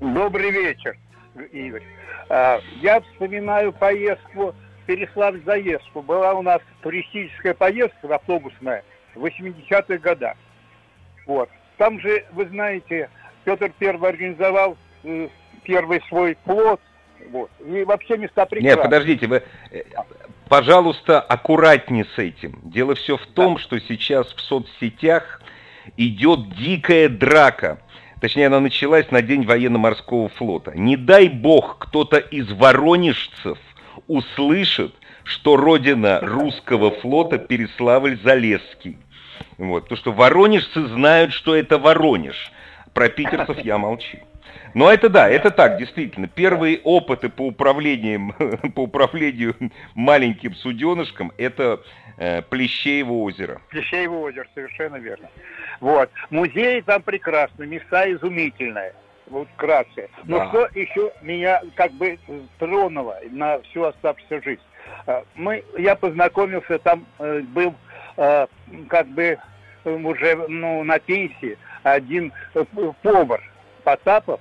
Добрый 0.00 0.50
вечер, 0.50 0.98
Игорь. 1.52 1.84
А, 2.28 2.60
я 2.82 3.00
вспоминаю 3.00 3.72
поездку 3.72 4.54
Переславль-Заезку. 4.86 6.02
Была 6.02 6.34
у 6.34 6.42
нас 6.42 6.60
туристическая 6.82 7.54
поездка 7.54 8.14
автобусная 8.14 8.84
в 9.14 9.24
80-х 9.24 9.98
годах. 9.98 10.36
Вот. 11.26 11.48
Там 11.76 12.00
же, 12.00 12.24
вы 12.32 12.46
знаете, 12.48 13.08
Петр 13.44 13.72
Первый 13.78 14.10
организовал 14.10 14.76
э, 15.02 15.28
первый 15.64 16.02
свой 16.08 16.36
флот. 16.44 16.80
Вот. 17.30 17.50
И 17.64 17.84
вообще 17.84 18.16
места 18.16 18.46
прекрасные. 18.46 18.76
Нет, 18.76 18.82
подождите, 18.82 19.26
вы, 19.26 19.42
э, 19.70 19.82
пожалуйста, 20.48 21.20
аккуратнее 21.20 22.04
с 22.04 22.18
этим. 22.18 22.60
Дело 22.62 22.94
все 22.94 23.16
в 23.16 23.26
том, 23.26 23.54
да. 23.54 23.60
что 23.60 23.80
сейчас 23.80 24.26
в 24.34 24.40
соцсетях 24.40 25.40
идет 25.96 26.54
дикая 26.56 27.08
драка. 27.08 27.80
Точнее, 28.20 28.46
она 28.46 28.60
началась 28.60 29.10
на 29.10 29.20
день 29.20 29.44
военно-морского 29.44 30.28
флота. 30.30 30.72
Не 30.74 30.96
дай 30.96 31.28
бог 31.28 31.78
кто-то 31.78 32.18
из 32.18 32.50
воронежцев– 32.52 33.58
услышат, 34.06 34.94
что 35.24 35.56
родина 35.56 36.20
русского 36.20 36.90
флота 36.90 37.36
Переславль-Залесский. 37.36 38.98
Вот, 39.58 39.84
потому 39.84 39.98
что 39.98 40.12
воронежцы 40.12 40.86
знают, 40.88 41.32
что 41.32 41.54
это 41.54 41.78
Воронеж. 41.78 42.52
Про 42.92 43.08
питерцев 43.08 43.58
я 43.60 43.78
молчу. 43.78 44.18
Но 44.74 44.90
это 44.90 45.08
да, 45.08 45.28
это 45.28 45.50
так, 45.50 45.78
действительно. 45.78 46.26
Первые 46.26 46.80
опыты 46.82 47.28
по, 47.28 47.42
управлением, 47.42 48.32
по 48.74 48.80
управлению 48.80 49.54
маленьким 49.94 50.54
суденышком– 50.54 51.32
это 51.38 51.80
э, 52.18 52.42
Плещеево 52.42 53.12
озеро. 53.12 53.60
Плещеево 53.70 54.18
озеро, 54.18 54.46
совершенно 54.54 54.96
верно. 54.96 55.28
Вот. 55.80 56.10
Музей 56.30 56.82
там 56.82 57.02
прекрасный, 57.02 57.66
места 57.66 58.10
изумительные 58.12 58.94
вот 59.26 59.48
вкратце. 59.54 60.08
Но 60.24 60.38
да. 60.38 60.48
что 60.48 60.68
еще 60.78 61.12
меня 61.22 61.62
как 61.74 61.92
бы 61.92 62.18
тронуло 62.58 63.18
на 63.30 63.60
всю 63.60 63.84
оставшуюся 63.84 64.42
жизнь? 64.42 64.62
Э, 65.06 65.22
мы, 65.34 65.64
я 65.78 65.94
познакомился, 65.96 66.78
там 66.78 67.06
э, 67.18 67.40
был 67.40 67.74
э, 68.16 68.46
как 68.88 69.08
бы 69.08 69.38
уже 69.84 70.36
ну, 70.48 70.82
на 70.82 70.98
пенсии 70.98 71.58
один 71.82 72.32
повар 73.02 73.42
Потапов, 73.82 74.40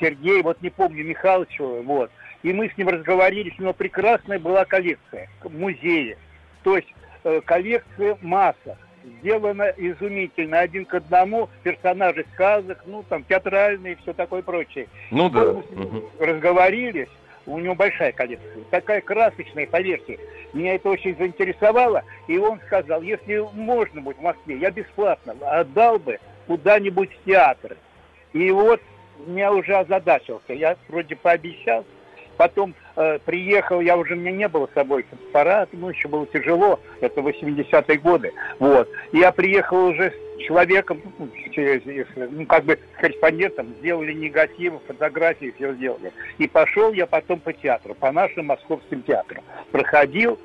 Сергей, 0.00 0.42
вот 0.42 0.62
не 0.62 0.70
помню, 0.70 1.04
Михайлович, 1.04 1.58
вот. 1.58 2.10
И 2.42 2.52
мы 2.54 2.70
с 2.70 2.78
ним 2.78 2.88
разговаривали, 2.88 3.52
у 3.58 3.62
него 3.62 3.72
прекрасная 3.74 4.38
была 4.38 4.64
коллекция 4.64 5.28
в 5.42 5.52
музее. 5.54 6.16
То 6.62 6.76
есть 6.76 6.88
коллекция 7.44 8.16
масок 8.22 8.78
сделано 9.20 9.72
изумительно, 9.76 10.60
один 10.60 10.84
к 10.84 10.94
одному, 10.94 11.48
персонажи 11.62 12.24
сказок, 12.34 12.82
ну, 12.86 13.04
там, 13.08 13.24
театральные 13.24 13.94
и 13.94 13.96
все 13.96 14.12
такое 14.12 14.42
прочее. 14.42 14.88
Ну 15.10 15.28
да. 15.28 15.54
Мы 15.72 16.02
разговорились, 16.18 17.08
у 17.46 17.58
него 17.58 17.74
большая 17.74 18.12
коллекция, 18.12 18.64
такая 18.70 19.00
красочная, 19.00 19.66
поверьте. 19.66 20.18
Меня 20.52 20.74
это 20.74 20.90
очень 20.90 21.16
заинтересовало, 21.16 22.02
и 22.26 22.38
он 22.38 22.60
сказал, 22.66 23.02
если 23.02 23.38
можно 23.52 24.00
быть 24.00 24.18
в 24.18 24.22
Москве, 24.22 24.56
я 24.58 24.70
бесплатно 24.70 25.34
отдал 25.42 25.98
бы 25.98 26.18
куда-нибудь 26.46 27.10
в 27.12 27.24
театр. 27.24 27.76
И 28.32 28.50
вот 28.50 28.80
меня 29.26 29.52
уже 29.52 29.74
озадачился, 29.76 30.52
я 30.52 30.76
вроде 30.88 31.16
пообещал, 31.16 31.84
Потом 32.36 32.74
э, 32.96 33.18
приехал, 33.24 33.80
я 33.80 33.96
уже, 33.96 34.14
у 34.14 34.16
меня 34.16 34.32
не 34.32 34.48
было 34.48 34.66
с 34.66 34.74
собой 34.74 35.04
фотоаппарат, 35.04 35.68
ну, 35.72 35.90
еще 35.90 36.08
было 36.08 36.26
тяжело, 36.26 36.80
это 37.00 37.20
80-е 37.20 37.98
годы, 37.98 38.32
вот. 38.58 38.88
Я 39.12 39.32
приехал 39.32 39.86
уже 39.86 40.10
с 40.10 40.42
человеком, 40.46 41.00
ну, 41.18 41.28
ну, 42.30 42.46
как 42.46 42.64
бы 42.64 42.78
с 42.96 43.00
корреспондентом, 43.00 43.74
сделали 43.78 44.12
негативы, 44.12 44.80
фотографии, 44.86 45.54
все 45.56 45.74
сделали. 45.74 46.12
И 46.38 46.46
пошел 46.46 46.92
я 46.92 47.06
потом 47.06 47.40
по 47.40 47.52
театру, 47.52 47.94
по 47.94 48.12
нашим 48.12 48.46
московским 48.46 49.02
театрам. 49.02 49.42
Проходил, 49.70 50.38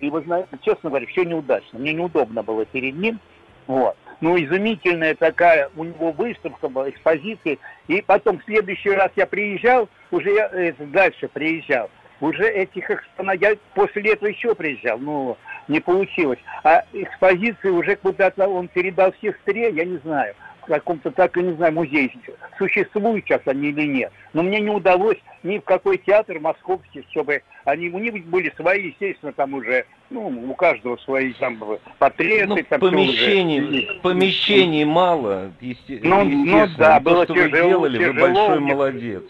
и 0.00 0.10
вы 0.10 0.22
знаете, 0.22 0.48
честно 0.62 0.90
говоря, 0.90 1.06
все 1.06 1.24
неудачно. 1.24 1.78
Мне 1.78 1.92
неудобно 1.92 2.42
было 2.42 2.64
перед 2.64 2.96
ним, 2.96 3.18
вот 3.66 3.96
ну, 4.20 4.36
изумительная 4.36 5.14
такая 5.14 5.70
у 5.76 5.84
него 5.84 6.12
выставка 6.12 6.68
была, 6.68 6.90
экспозиция. 6.90 7.58
И 7.88 8.02
потом 8.02 8.38
в 8.38 8.44
следующий 8.44 8.90
раз 8.90 9.10
я 9.16 9.26
приезжал, 9.26 9.88
уже 10.10 10.30
я, 10.32 10.46
это, 10.48 10.84
дальше 10.86 11.28
приезжал. 11.28 11.90
уже 12.20 12.48
этих 12.48 12.90
экспонатов, 12.90 13.42
я 13.42 13.56
после 13.74 14.12
этого 14.12 14.28
еще 14.28 14.54
приезжал, 14.54 14.98
но 14.98 15.36
не 15.68 15.80
получилось. 15.80 16.38
А 16.64 16.84
экспозиции 16.92 17.68
уже 17.68 17.96
куда-то 17.96 18.48
он 18.48 18.68
передал 18.68 19.12
сестре, 19.20 19.70
я 19.70 19.84
не 19.84 19.98
знаю 19.98 20.34
в 20.51 20.51
каком-то, 20.66 21.10
так 21.10 21.36
и 21.36 21.42
не 21.42 21.52
знаю, 21.54 21.72
музее, 21.72 22.10
существуют 22.58 23.24
сейчас 23.24 23.40
они 23.46 23.68
или 23.70 23.86
нет. 23.86 24.12
Но 24.32 24.42
мне 24.42 24.60
не 24.60 24.70
удалось 24.70 25.18
ни 25.42 25.58
в 25.58 25.62
какой 25.62 25.98
театр 25.98 26.38
московский, 26.40 27.04
чтобы 27.10 27.42
они, 27.64 27.88
у 27.88 27.98
них 27.98 28.24
были 28.26 28.52
свои, 28.56 28.88
естественно, 28.88 29.32
там 29.32 29.54
уже, 29.54 29.84
ну, 30.10 30.28
у 30.28 30.54
каждого 30.54 30.96
свои 30.98 31.32
там 31.34 31.62
портреты. 31.98 32.46
Ну, 32.46 32.56
там 32.68 32.80
помещений, 32.80 33.60
уже... 33.60 34.00
помещений 34.00 34.84
мало, 34.84 35.52
есте... 35.60 36.00
ну, 36.02 36.24
ну, 36.24 36.66
да, 36.78 36.98
То, 36.98 37.04
было 37.04 37.24
что 37.24 37.34
тяжело, 37.34 37.48
вы 37.48 37.68
делали, 37.68 37.98
тяжело, 37.98 38.12
вы 38.12 38.20
большой 38.20 38.60
молодец. 38.60 39.24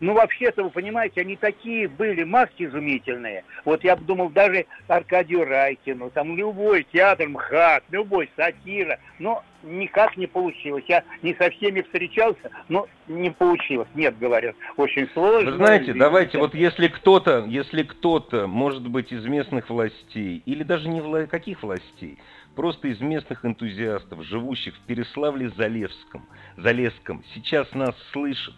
Ну, 0.00 0.12
вообще-то, 0.12 0.62
вы 0.64 0.70
понимаете, 0.70 1.22
они 1.22 1.36
такие 1.36 1.88
были 1.88 2.22
маски 2.22 2.64
изумительные. 2.64 3.44
Вот 3.64 3.82
я 3.82 3.96
бы 3.96 4.04
думал, 4.04 4.28
даже 4.28 4.66
Аркадию 4.88 5.46
Райкину, 5.46 6.10
там 6.10 6.36
любой 6.36 6.86
театр 6.92 7.28
МХАТ, 7.28 7.84
любой 7.90 8.28
сатира, 8.36 8.98
но 9.18 9.42
никак 9.66 10.16
не 10.16 10.26
получилось. 10.26 10.84
Я 10.88 11.04
не 11.22 11.34
со 11.34 11.50
всеми 11.50 11.82
встречался, 11.82 12.50
но 12.68 12.86
не 13.08 13.30
получилось. 13.30 13.88
Нет, 13.94 14.18
говорят, 14.18 14.56
очень 14.76 15.08
сложно. 15.12 15.50
Вы 15.50 15.56
знаете, 15.56 15.92
давайте, 15.92 16.38
вот 16.38 16.54
если 16.54 16.88
кто-то, 16.88 17.44
если 17.46 17.82
кто-то, 17.82 18.46
может 18.46 18.88
быть, 18.88 19.12
из 19.12 19.24
местных 19.26 19.68
властей, 19.68 20.42
или 20.46 20.62
даже 20.62 20.88
не 20.88 21.00
вла... 21.00 21.26
каких 21.26 21.62
властей, 21.62 22.18
просто 22.54 22.88
из 22.88 23.00
местных 23.00 23.44
энтузиастов, 23.44 24.22
живущих 24.24 24.74
в 24.76 24.90
Переславле-Залесском, 24.90 26.22
Залесском, 26.56 27.22
сейчас 27.34 27.72
нас 27.74 27.94
слышит, 28.12 28.54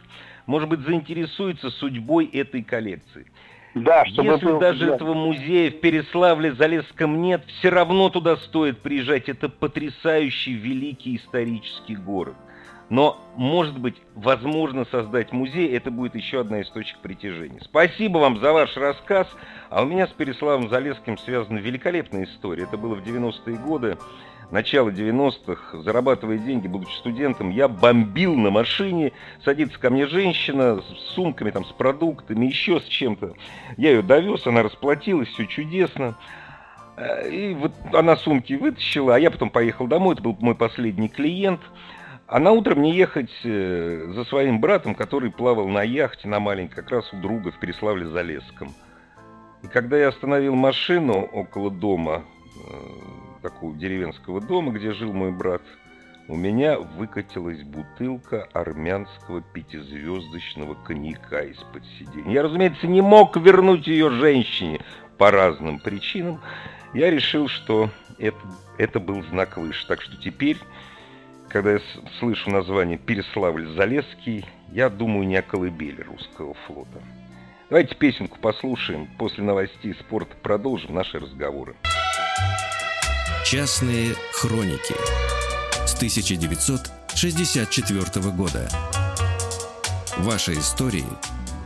может 0.46 0.68
быть, 0.68 0.80
заинтересуется 0.80 1.70
судьбой 1.70 2.26
этой 2.26 2.62
коллекции. 2.62 3.26
Да, 3.75 4.04
чтобы 4.06 4.32
Если 4.32 4.46
был, 4.46 4.58
даже 4.58 4.87
да. 4.87 4.94
этого 4.94 5.14
музея 5.14 5.70
в 5.70 5.75
Переславле-Залесском 5.75 7.16
нет, 7.16 7.44
все 7.46 7.68
равно 7.68 8.08
туда 8.08 8.37
стоит 8.37 8.78
приезжать. 8.78 9.28
Это 9.28 9.48
потрясающий 9.48 10.54
великий 10.54 11.16
исторический 11.16 11.96
город. 11.96 12.34
Но, 12.90 13.18
может 13.37 13.78
быть, 13.78 13.97
возможно 14.14 14.87
создать 14.87 15.33
музей, 15.33 15.76
это 15.76 15.90
будет 15.90 16.14
еще 16.14 16.40
одна 16.40 16.61
из 16.61 16.71
точек 16.71 16.99
притяжения. 17.00 17.61
Спасибо 17.62 18.18
вам 18.18 18.38
за 18.40 18.52
ваш 18.52 18.76
рассказ. 18.76 19.26
А 19.68 19.83
у 19.83 19.87
меня 19.87 20.07
с 20.07 20.11
Переславом 20.11 20.71
Залесским 20.71 21.18
связана 21.18 21.59
великолепная 21.59 22.25
история. 22.25 22.62
Это 22.62 22.78
было 22.78 22.95
в 22.95 23.07
90-е 23.07 23.57
годы 23.57 23.99
начала 24.50 24.90
90-х, 24.90 25.83
зарабатывая 25.83 26.38
деньги, 26.38 26.66
будучи 26.66 26.95
студентом, 26.97 27.50
я 27.50 27.68
бомбил 27.68 28.35
на 28.35 28.50
машине, 28.50 29.12
садится 29.45 29.78
ко 29.78 29.90
мне 29.90 30.07
женщина 30.07 30.80
с 30.80 31.14
сумками, 31.14 31.50
там, 31.50 31.64
с 31.64 31.73
продуктами, 31.73 32.47
еще 32.47 32.80
с 32.80 32.85
чем-то. 32.85 33.35
Я 33.76 33.90
ее 33.90 34.02
довез, 34.02 34.47
она 34.47 34.62
расплатилась, 34.62 35.28
все 35.28 35.47
чудесно. 35.47 36.16
Э, 36.97 37.28
и 37.30 37.54
вот 37.54 37.73
она 37.92 38.16
сумки 38.16 38.54
вытащила, 38.54 39.16
а 39.16 39.18
я 39.18 39.30
потом 39.30 39.50
поехал 39.50 39.87
домой, 39.87 40.14
это 40.14 40.23
был 40.23 40.37
мой 40.40 40.54
последний 40.54 41.09
клиент. 41.09 41.61
А 42.28 42.38
на 42.40 42.52
утро 42.52 42.75
мне 42.75 42.94
ехать 42.94 43.30
э, 43.42 44.12
за 44.14 44.25
своим 44.25 44.61
братом, 44.61 44.94
который 44.94 45.30
плавал 45.30 45.66
на 45.66 45.82
яхте 45.82 46.28
на 46.28 46.40
маленькой, 46.40 46.76
как 46.76 46.90
раз 46.90 47.11
у 47.14 47.16
друга 47.16 47.50
в 47.50 47.58
Переславле-Залесском. 47.58 48.68
И 49.62 49.66
когда 49.66 49.97
я 49.97 50.08
остановил 50.08 50.54
машину 50.54 51.23
около 51.23 51.70
дома, 51.70 52.25
э, 52.54 53.40
такого 53.40 53.75
деревенского 53.75 54.42
дома, 54.42 54.73
где 54.73 54.92
жил 54.92 55.14
мой 55.14 55.32
брат, 55.32 55.62
у 56.28 56.37
меня 56.37 56.78
выкатилась 56.78 57.62
бутылка 57.62 58.47
армянского 58.52 59.40
пятизвездочного 59.40 60.75
коньяка 60.75 61.40
из-под 61.44 61.82
сиденья. 61.99 62.30
Я, 62.30 62.42
разумеется, 62.42 62.87
не 62.87 63.00
мог 63.00 63.38
вернуть 63.38 63.87
ее 63.87 64.11
женщине 64.11 64.80
по 65.16 65.30
разным 65.30 65.78
причинам. 65.78 66.42
Я 66.92 67.11
решил, 67.11 67.49
что 67.49 67.88
это, 68.18 68.38
это 68.76 69.00
был 69.00 69.23
знак 69.23 69.56
выше. 69.56 69.87
Так 69.87 70.02
что 70.02 70.18
теперь, 70.18 70.58
когда 71.48 71.72
я 71.72 71.80
слышу 72.18 72.50
название 72.50 72.98
Переславль-Залесский, 72.98 74.44
я 74.72 74.90
думаю 74.90 75.26
не 75.26 75.37
о 75.37 75.42
колыбели 75.42 76.02
русского 76.02 76.52
флота. 76.66 77.00
Давайте 77.70 77.94
песенку 77.94 78.38
послушаем. 78.38 79.08
После 79.18 79.42
новостей 79.44 79.94
спорта 79.94 80.37
продолжим 80.42 80.94
наши 80.94 81.18
разговоры. 81.18 81.74
Частные 83.44 84.14
хроники 84.32 84.94
с 85.87 85.94
1964 85.94 88.30
года. 88.34 88.68
Ваши 90.18 90.52
истории, 90.52 91.04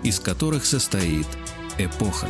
из 0.03 0.19
которых 0.21 0.65
состоит 0.65 1.27
эпоха. 1.79 2.29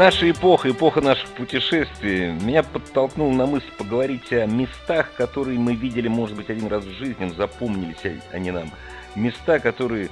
Наша 0.00 0.30
эпоха, 0.30 0.70
эпоха 0.70 1.02
наших 1.02 1.28
путешествий, 1.32 2.32
меня 2.32 2.62
подтолкнул 2.62 3.30
на 3.32 3.44
мысль 3.44 3.70
поговорить 3.76 4.32
о 4.32 4.46
местах, 4.46 5.12
которые 5.12 5.58
мы 5.58 5.74
видели, 5.74 6.08
может 6.08 6.36
быть, 6.36 6.48
один 6.48 6.68
раз 6.68 6.84
в 6.84 6.92
жизни, 6.92 7.28
запомнились 7.36 7.98
они 8.32 8.50
нам. 8.50 8.70
Места, 9.14 9.58
которые 9.58 10.08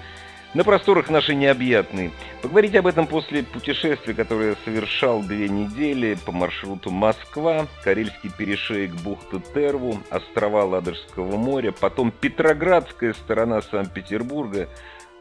на 0.53 0.63
просторах 0.63 1.09
нашей 1.09 1.37
необъятной. 1.37 2.13
Поговорить 2.43 2.77
об 2.77 2.87
этом 2.87 3.07
после 3.07 3.43
путешествия, 3.45 4.13
которое 4.13 4.51
я 4.51 4.57
совершал 4.67 5.23
две 5.23 5.49
недели 5.49 6.19
по 6.27 6.33
маршруту 6.33 6.91
Москва, 6.91 7.67
Карельский 7.83 8.31
перешеек 8.37 8.91
бухта 8.91 9.41
Терву, 9.55 10.03
острова 10.11 10.65
Ладожского 10.65 11.39
моря, 11.39 11.73
потом 11.73 12.11
Петроградская 12.11 13.15
сторона 13.15 13.63
Санкт-Петербурга, 13.63 14.69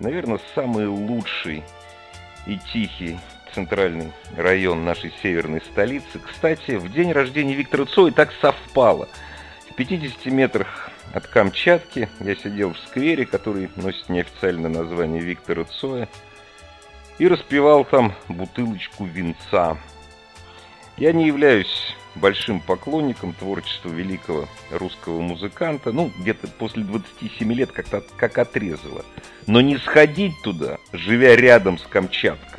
наверное, 0.02 0.42
самый 0.56 0.88
лучший 0.88 1.64
и 2.46 2.60
тихий 2.74 3.18
центральный 3.54 4.12
район 4.36 4.86
нашей 4.86 5.14
северной 5.22 5.62
столицы. 5.62 6.20
Кстати, 6.20 6.72
в 6.72 6.92
день 6.92 7.12
рождения 7.12 7.56
Виктора 7.56 7.86
Цоя 7.86 8.12
так 8.12 8.32
совпало. 8.42 9.08
В 9.70 9.76
50 9.76 10.26
метрах 10.28 10.92
от 11.14 11.28
Камчатки. 11.28 12.10
Я 12.20 12.36
сидел 12.36 12.74
в 12.74 12.80
сквере, 12.80 13.26
который 13.26 13.70
носит 13.76 14.10
неофициальное 14.10 14.70
название 14.70 15.22
Виктора 15.22 15.64
Цоя, 15.66 16.08
и 17.18 17.28
распивал 17.28 17.86
там 17.86 18.14
бутылочку 18.28 19.06
винца. 19.06 19.78
Я 20.98 21.14
не 21.14 21.28
являюсь 21.28 21.96
большим 22.16 22.60
поклонником 22.60 23.34
творчества 23.34 23.90
великого 23.90 24.48
русского 24.72 25.22
музыканта. 25.22 25.92
Ну, 25.92 26.12
где-то 26.20 26.48
после 26.48 26.84
27 26.84 27.54
лет 27.54 27.72
как-то 27.72 28.04
как 28.18 28.38
отрезало. 28.38 29.06
Но 29.46 29.62
не 29.62 29.78
сходить 29.78 30.34
туда, 30.44 30.78
живя 30.92 31.36
рядом 31.36 31.78
с 31.78 31.84
Камчаткой, 31.84 32.57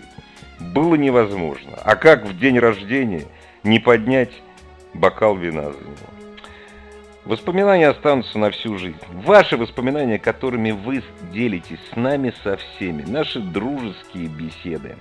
было 0.61 0.95
невозможно. 0.95 1.79
А 1.85 1.97
как 1.97 2.25
в 2.25 2.39
день 2.39 2.59
рождения 2.59 3.25
не 3.63 3.79
поднять 3.79 4.33
бокал 4.95 5.37
вина 5.37 5.73
за 5.73 5.79
него? 5.79 6.19
Воспоминания 7.25 7.89
останутся 7.89 8.39
на 8.39 8.51
всю 8.51 8.79
жизнь. 8.79 8.97
Ваши 9.13 9.57
воспоминания, 9.57 10.19
которыми 10.19 10.71
вы 10.71 11.03
делитесь 11.31 11.79
с 11.93 11.97
нами 11.97 12.33
со 12.43 12.57
всеми. 12.57 13.03
Наши 13.03 13.41
дружеские 13.41 14.29
беседы. 14.29 14.97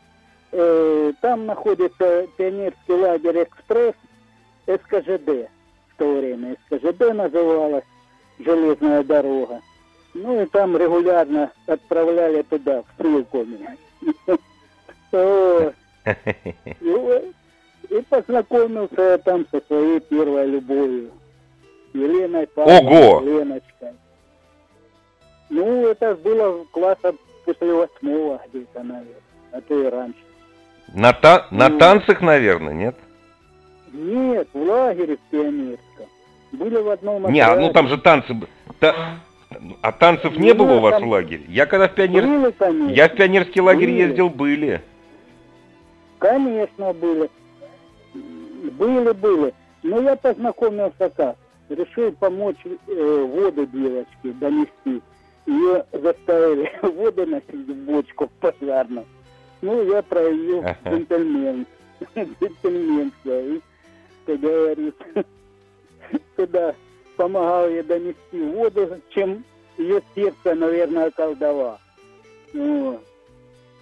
Э, 0.56 1.12
там 1.20 1.46
находится 1.46 2.26
пионерский 2.36 2.92
лагерь 2.92 3.42
«Экспресс» 3.44 3.94
СКЖД 4.66 5.48
в 5.88 5.98
то 5.98 6.14
время. 6.14 6.56
СКЖД 6.66 7.12
называлась 7.14 7.84
железная 8.38 9.02
дорога. 9.04 9.60
Ну 10.14 10.42
и 10.42 10.46
там 10.46 10.76
регулярно 10.76 11.52
отправляли 11.66 12.42
туда, 12.42 12.82
в 12.82 12.86
ссылку 13.02 13.44
меня. 13.44 13.76
И 17.88 18.00
познакомился 18.08 19.00
я 19.00 19.18
там 19.18 19.46
со 19.50 19.60
своей 19.66 20.00
первой 20.00 20.46
любовью. 20.46 21.10
Еленой 21.92 22.46
Павловной! 22.48 23.24
Леночкой. 23.24 23.92
Ну, 25.48 25.86
это 25.86 26.14
было 26.16 26.64
класса 26.72 27.14
после 27.44 27.72
восьмого 27.72 28.42
где-то, 28.52 28.82
наверное, 28.82 29.14
а 29.52 29.60
то 29.60 29.80
и 29.80 29.86
раньше. 29.86 30.25
На, 30.94 31.12
та- 31.12 31.46
на 31.50 31.68
Ну. 31.68 31.78
танцах, 31.78 32.20
наверное, 32.20 32.72
нет? 32.74 32.96
Нет, 33.92 34.48
в 34.52 34.58
лагере 34.62 35.16
в 35.16 35.30
пионерском. 35.30 36.06
Были 36.52 36.76
в 36.76 36.88
одном 36.90 37.30
Не, 37.32 37.40
а, 37.40 37.48
ну 37.48 37.52
отряде. 37.68 37.72
там 37.72 37.88
же 37.88 37.98
танцы... 37.98 38.34
та- 38.78 38.94
А 39.82 39.92
танцев 39.92 40.36
не 40.38 40.52
Ну, 40.52 40.58
было 40.64 40.72
у 40.74 40.80
вас 40.80 40.94
там- 40.94 41.04
в 41.08 41.10
лагере? 41.10 41.44
Я 41.48 41.66
когда 41.66 41.88
в 41.88 41.94
пионер... 41.94 42.52
Конечно. 42.58 42.88
Я 42.92 43.08
в 43.08 43.14
пионерский 43.14 43.60
лагерь 43.60 43.88
Были. 43.90 43.98
ездил, 44.02 44.28
были. 44.30 44.80
Конечно, 46.18 46.92
были. 46.92 47.30
Были, 48.14 49.12
были. 49.12 49.54
Но 49.82 50.00
я 50.02 50.16
познакомился 50.16 51.10
как? 51.10 51.36
Решил 51.68 52.12
помочь 52.12 52.56
э, 52.64 53.22
воду 53.24 53.66
девочке 53.66 54.32
донести. 54.40 55.02
Ее 55.46 55.84
заставили 55.92 56.72
воду 56.82 57.26
носить 57.26 57.50
в 57.68 57.74
бочку 57.84 58.30
пожарную. 58.40 59.06
Ну, 59.62 59.82
я 59.90 60.02
проявил 60.02 60.64
джентльмен. 60.84 61.66
Джентльменство. 62.14 63.40
И, 63.42 63.60
как 64.26 64.40
говорится, 64.40 65.04
туда 66.36 66.74
помогал 67.16 67.68
ей 67.68 67.82
донести 67.82 68.40
воду, 68.40 69.00
чем 69.10 69.44
ее 69.78 70.02
сердце, 70.14 70.54
наверное, 70.54 71.06
околдовал. 71.08 71.78
Вот. 72.52 73.02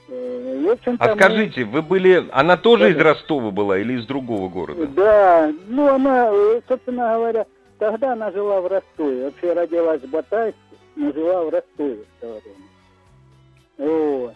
Э, 0.09 0.63
В 0.67 0.71
общем-то, 0.71 1.05
А 1.05 1.15
мы- 1.15 1.21
скажите, 1.21 1.65
вы 1.65 1.83
были... 1.83 2.27
Она 2.33 2.57
тоже 2.57 2.91
из 2.91 2.97
Да-да. 2.97 3.11
Ростова 3.11 3.51
была 3.51 3.79
или 3.79 3.95
из 3.95 4.07
другого 4.07 4.49
города? 4.49 4.87
Да, 4.87 5.53
ну 5.67 5.89
она, 5.89 6.31
э, 6.33 6.61
собственно 6.69 7.15
говоря, 7.15 7.47
тогда 7.79 8.13
она 8.13 8.31
жила 8.31 8.61
в 8.61 8.67
Ростове. 8.69 9.25
Вообще 9.25 9.53
родилась 9.53 10.03
в 10.03 10.11
Батайске, 10.11 10.59
но 10.97 11.13
жила 11.13 11.45
в 11.45 11.49
Ростове 11.51 12.05
в 12.19 12.21
то 12.21 12.41
время. 12.41 13.89
Вот. 13.91 14.35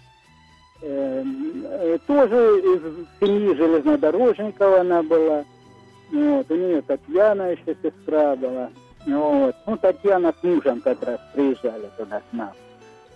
Эм, 0.83 1.65
э, 1.65 1.99
Тоже 2.07 2.37
из 2.61 3.07
семьи 3.21 3.55
железнодорожников 3.55 4.81
она 4.81 5.03
была. 5.03 5.45
Вот. 6.13 6.51
У 6.51 6.55
нее 6.55 6.83
Татьяна 6.83 7.51
еще 7.51 7.77
сестра 7.83 8.37
была. 8.37 8.71
Вот. 9.07 9.57
Ну, 9.67 9.77
Татьяна 9.77 10.33
с 10.39 10.43
мужем 10.45 10.81
как 10.81 11.03
раз 11.03 11.19
приезжали 11.35 11.89
туда 11.97 12.21
к 12.21 12.33
нам. 12.33 12.51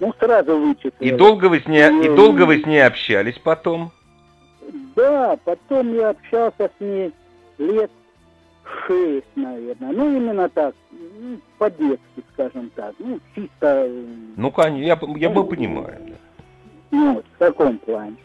Ну, 0.00 0.12
сразу 0.18 0.58
вычислили. 0.58 0.92
И 1.00 1.10
долго 1.12 1.46
вы 1.46 1.60
с 1.60 1.66
ней, 1.66 1.86
и 1.88 2.08
Ну, 2.08 2.16
долго 2.16 2.42
вы 2.42 2.60
с 2.60 2.66
ней 2.66 2.84
общались 2.84 3.38
потом? 3.38 3.92
Да, 4.96 5.38
потом 5.44 5.94
я 5.94 6.10
общался 6.10 6.70
с 6.76 6.80
ней 6.80 7.12
лет 7.58 7.90
шесть, 8.86 9.26
наверное. 9.36 9.92
Ну, 9.92 10.16
именно 10.16 10.48
так, 10.48 10.74
ну, 10.90 11.38
по-детски, 11.58 12.24
скажем 12.32 12.70
так. 12.74 12.94
Ну, 12.98 13.20
чисто, 13.34 13.86
э, 13.86 14.04
Ну, 14.36 14.50
конечно, 14.50 14.84
я, 14.84 14.98
я 15.18 15.30
бы 15.30 15.44
понимаю. 15.44 15.98
да. 16.08 16.14
Ну, 16.92 17.22
в 17.22 17.38
таком 17.38 17.78
плане. 17.78 18.16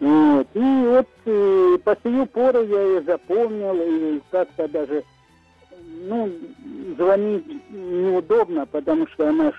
Вот. 0.00 0.46
И 0.54 0.58
вот 0.58 1.08
э, 1.24 1.78
по 1.84 1.96
сию 2.02 2.26
пору 2.26 2.64
я 2.64 2.82
ее 2.82 3.02
запомнил, 3.02 3.74
и 3.74 4.20
как-то 4.30 4.68
даже, 4.68 5.04
ну, 6.02 6.30
звонить 6.98 7.46
неудобно, 7.70 8.66
потому 8.66 9.06
что 9.08 9.28
она 9.28 9.52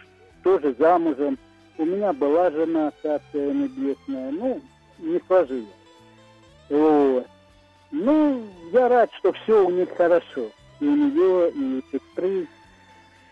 тоже 0.44 0.76
замужем. 0.78 1.38
У 1.78 1.86
меня 1.86 2.14
была 2.14 2.52
жена, 2.52 2.92
царствие 3.02 3.54
небесная. 3.54 4.32
Ну, 4.32 4.62
не 5.00 5.20
сложилось. 5.28 5.66
Вот. 6.70 7.28
Ну, 7.92 8.44
я 8.74 8.90
рад, 8.90 9.10
что 9.18 9.32
все 9.34 9.66
у 9.66 9.70
них 9.70 9.90
хорошо. 9.96 10.52
И 10.80 10.86
у 10.86 10.96
нее, 10.96 11.52
и 11.52 11.80
у 11.80 11.82
сестры, 11.92 12.48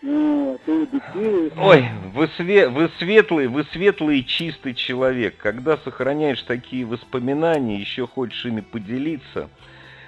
Ой, 0.02 1.84
вы, 2.14 2.24
све- 2.38 2.68
вы 2.68 2.90
светлый, 2.98 3.48
вы 3.48 3.64
светлый 3.64 4.20
и 4.20 4.26
чистый 4.26 4.74
человек. 4.74 5.36
Когда 5.38 5.76
сохраняешь 5.76 6.42
такие 6.42 6.86
воспоминания, 6.86 7.76
еще 7.76 8.06
хочешь 8.06 8.46
ими 8.46 8.60
поделиться. 8.60 9.50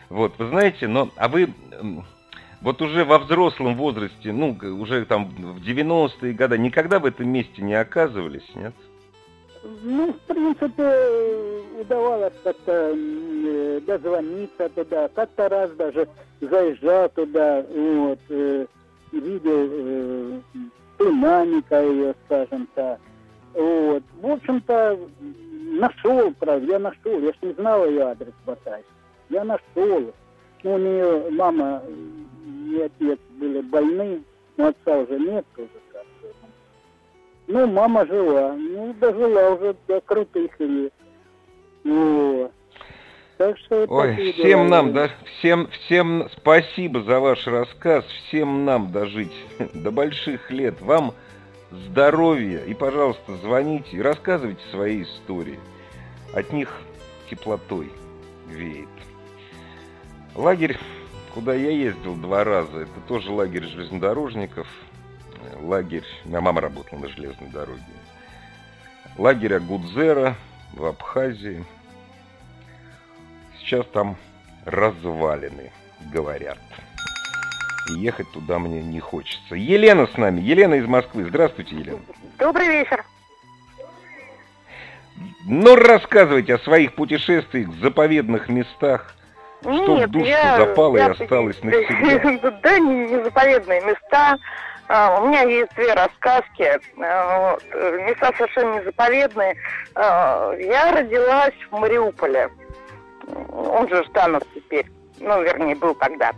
Вот, 0.09 0.39
вы 0.39 0.49
знаете, 0.49 0.89
но, 0.89 1.11
а 1.17 1.29
вы 1.29 1.53
вот 2.61 2.81
уже 2.81 3.05
во 3.05 3.19
взрослом 3.19 3.77
возрасте, 3.77 4.33
ну, 4.33 4.57
уже 4.81 5.05
там 5.05 5.27
в 5.27 5.61
90-е 5.63 6.33
годы, 6.33 6.59
никогда 6.59 6.99
в 6.99 7.07
этом 7.07 7.29
месте 7.29 7.61
не 7.61 7.75
оказывались, 7.75 8.49
нет? 8.55 8.73
Ну, 9.83 10.13
в 10.13 10.19
принципе, 10.33 11.81
удавалось 11.81 12.33
как-то 12.43 12.95
э, 12.95 13.81
дозвониться 13.87 14.69
туда. 14.71 15.09
Как-то 15.09 15.49
раз 15.49 15.71
даже 15.73 16.09
заезжал 16.41 17.09
туда, 17.11 17.65
вот, 17.69 18.19
э, 18.29 18.67
видел 19.12 19.68
э, 19.70 20.40
племянника 20.98 21.83
ее, 21.83 22.14
скажем 22.27 22.68
так. 22.75 22.98
Вот. 23.55 24.03
В 24.20 24.27
общем-то, 24.27 24.98
нашел, 25.72 26.33
правда, 26.38 26.72
я 26.72 26.79
нашел. 26.79 27.20
Я 27.20 27.33
ж 27.33 27.37
не 27.42 27.53
знал 27.53 27.87
ее 27.87 28.03
адрес 28.03 28.33
Батайска. 28.46 28.90
Я 29.29 29.44
нашел. 29.44 30.12
Ну, 30.64 30.75
у 30.75 30.79
нее 30.79 31.31
мама 31.31 31.83
и 32.70 32.81
отец 32.81 33.18
были 33.31 33.61
больны, 33.61 34.22
но 34.57 34.68
отца 34.68 34.98
уже 34.98 35.18
нет 35.18 35.44
тоже 35.57 35.68
как-то. 35.92 36.29
Ну, 37.48 37.66
мама 37.66 38.07
жила. 38.07 38.55
Ну, 38.55 38.94
дожила 38.94 39.51
уже 39.51 39.75
до 39.88 40.01
крутых 40.01 40.59
лет. 40.61 40.92
Вот. 41.85 42.53
Так 43.43 43.59
что 43.59 43.87
Ой, 43.89 44.11
такие 44.11 44.33
всем 44.35 44.45
дела. 44.45 44.69
нам, 44.69 44.93
да, 44.93 45.11
всем, 45.25 45.69
всем 45.69 46.29
спасибо 46.37 47.03
за 47.03 47.19
ваш 47.19 47.45
рассказ, 47.49 48.05
всем 48.05 48.65
нам 48.65 48.93
дожить 48.93 49.33
до 49.75 49.91
больших 49.91 50.53
лет. 50.53 50.81
Вам 50.81 51.13
здоровья 51.73 52.61
и, 52.61 52.73
пожалуйста, 52.73 53.35
звоните 53.39 53.97
и 53.97 54.01
рассказывайте 54.01 54.63
свои 54.71 55.03
истории. 55.03 55.59
От 56.33 56.53
них 56.53 56.73
теплотой 57.29 57.91
веет. 58.47 58.87
Лагерь, 60.37 60.79
куда 61.35 61.53
я 61.53 61.71
ездил 61.71 62.15
два 62.15 62.45
раза, 62.45 62.83
это 62.83 63.01
тоже 63.09 63.33
лагерь 63.33 63.65
железнодорожников. 63.65 64.69
Лагерь, 65.61 66.05
меня 66.25 66.41
мама 66.41 66.61
работала 66.61 67.01
на 67.01 67.09
железной 67.09 67.51
дороге. 67.51 67.83
Лагерь 69.19 69.55
Агудзера 69.55 70.37
в 70.75 70.85
Абхазии. 70.85 71.65
Сейчас 73.73 73.87
там 73.87 74.17
развалины, 74.67 75.73
говорят. 76.13 76.59
И 77.89 78.01
ехать 78.01 78.31
туда 78.33 78.59
мне 78.59 78.83
не 78.83 79.01
хочется. 79.01 79.55
Елена 79.55 80.07
с 80.07 80.19
нами. 80.19 80.43
Елена 80.43 80.75
из 80.75 80.85
Москвы. 80.85 81.25
Здравствуйте, 81.25 81.77
Елена. 81.77 81.99
Добрый 82.39 82.67
вечер. 82.69 83.03
Ну, 85.47 85.75
рассказывайте 85.77 86.57
о 86.57 86.59
своих 86.59 86.95
путешествиях 86.95 87.69
в 87.69 87.81
заповедных 87.81 88.51
местах. 88.51 89.15
Что 89.63 89.71
в 89.71 89.99
Нет, 90.01 90.11
душу 90.11 90.27
я- 90.27 90.57
запало 90.59 90.97
и 90.97 91.01
я- 91.01 91.07
осталось 91.07 91.57
навсегда? 91.63 92.51
Да, 92.63 92.79
не, 92.79 93.07
не 93.07 93.25
заповедные 93.25 93.81
места. 93.81 94.37
А, 94.89 95.19
У 95.19 95.29
меня 95.29 95.45
есть 95.45 95.75
две 95.77 95.95
рассказки. 95.95 96.79
А, 97.03 97.53
вот, 97.53 97.65
э, 97.73 97.99
Места 98.07 98.33
совершенно 98.37 98.75
не 98.75 98.85
заповедные. 98.85 99.57
А, 99.95 100.53
Я 100.59 100.93
родилась 100.93 101.55
в 101.71 101.79
Мариуполе. 101.79 102.51
Он 103.53 103.89
же 103.89 104.03
Жданов 104.05 104.43
теперь. 104.55 104.87
Ну, 105.21 105.43
вернее, 105.43 105.75
был 105.77 105.95
тогда. 105.95 106.33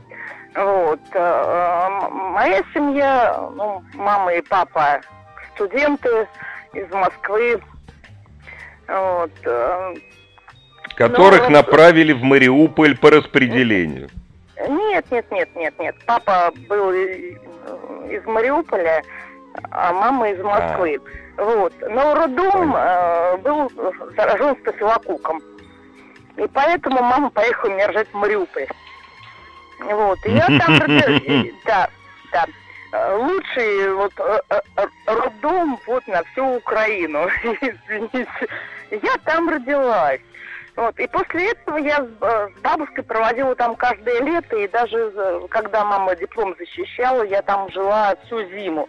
Вот. 0.54 1.00
а, 1.14 1.88
м- 1.88 2.14
Моя 2.32 2.62
семья, 2.74 3.48
ну, 3.54 3.82
мама 3.94 4.32
и 4.34 4.40
папа 4.42 5.00
студенты 5.54 6.28
из 6.72 6.90
Москвы. 6.92 7.60
Вот. 8.88 9.30
э, 9.44 9.94
Которых 10.96 11.44
Ну, 11.48 11.50
направили 11.50 12.12
в 12.12 12.22
Мариуполь 12.22 12.96
по 12.96 13.10
распределению. 13.10 14.08
Нет, 14.68 15.04
нет, 15.10 15.30
нет, 15.32 15.48
нет, 15.56 15.74
нет. 15.80 15.96
Папа 16.06 16.52
был 16.68 16.92
и- 16.92 17.36
из 18.10 18.24
Мариуполя, 18.26 19.02
а 19.72 19.92
мама 19.92 20.28
из 20.30 20.40
Москвы. 20.42 21.00
Вот. 21.36 21.72
Но 21.80 22.14
роддом 22.14 22.76
э, 22.76 23.36
был 23.38 23.70
заражен 24.16 24.56
стафилококком. 24.60 25.42
И 26.36 26.46
поэтому 26.48 27.02
мама 27.02 27.30
поехала 27.30 27.70
меня 27.70 27.86
рожать 27.86 28.08
в 28.08 28.14
Мариуполь. 28.14 28.66
Вот. 29.80 30.18
И 30.24 30.32
я 30.32 30.46
там 30.46 30.78
родилась. 30.80 31.52
Да, 31.64 31.88
да. 32.32 32.46
Э, 32.92 33.16
Лучший 33.16 33.92
вот 33.94 34.12
э, 34.18 34.40
э, 34.50 34.86
роддом 35.06 35.80
вот 35.86 36.06
на 36.06 36.22
всю 36.24 36.56
Украину. 36.56 37.28
Извините. 37.60 38.48
Я 38.90 39.16
там 39.24 39.48
родилась. 39.48 40.20
Вот. 40.76 40.98
И 40.98 41.06
после 41.06 41.50
этого 41.50 41.78
я 41.78 42.04
с 42.04 42.60
бабушкой 42.62 43.04
проводила 43.04 43.54
там 43.54 43.76
каждое 43.76 44.20
лето, 44.22 44.56
и 44.56 44.68
даже 44.68 45.12
когда 45.50 45.84
мама 45.84 46.16
диплом 46.16 46.54
защищала, 46.58 47.22
я 47.22 47.42
там 47.42 47.70
жила 47.70 48.16
всю 48.24 48.42
зиму. 48.50 48.88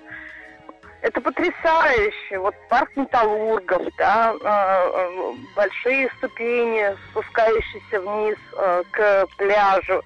Это 1.06 1.22
потрясающе. 1.22 2.40
Вот 2.40 2.56
парк 2.68 2.90
металлургов, 2.96 3.84
да, 3.96 4.34
э, 4.44 5.34
большие 5.56 6.10
ступени, 6.18 6.84
спускающиеся 7.12 8.02
вниз 8.02 8.38
э, 8.58 8.84
к 8.90 9.28
пляжу, 9.38 10.04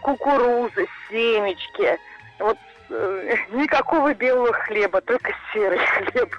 кукуруза, 0.00 0.86
семечки. 1.10 1.98
Вот 2.38 2.56
никакого 3.50 4.14
белого 4.14 4.52
хлеба, 4.52 5.00
только 5.00 5.32
серый 5.52 5.80
хлеб 5.80 6.32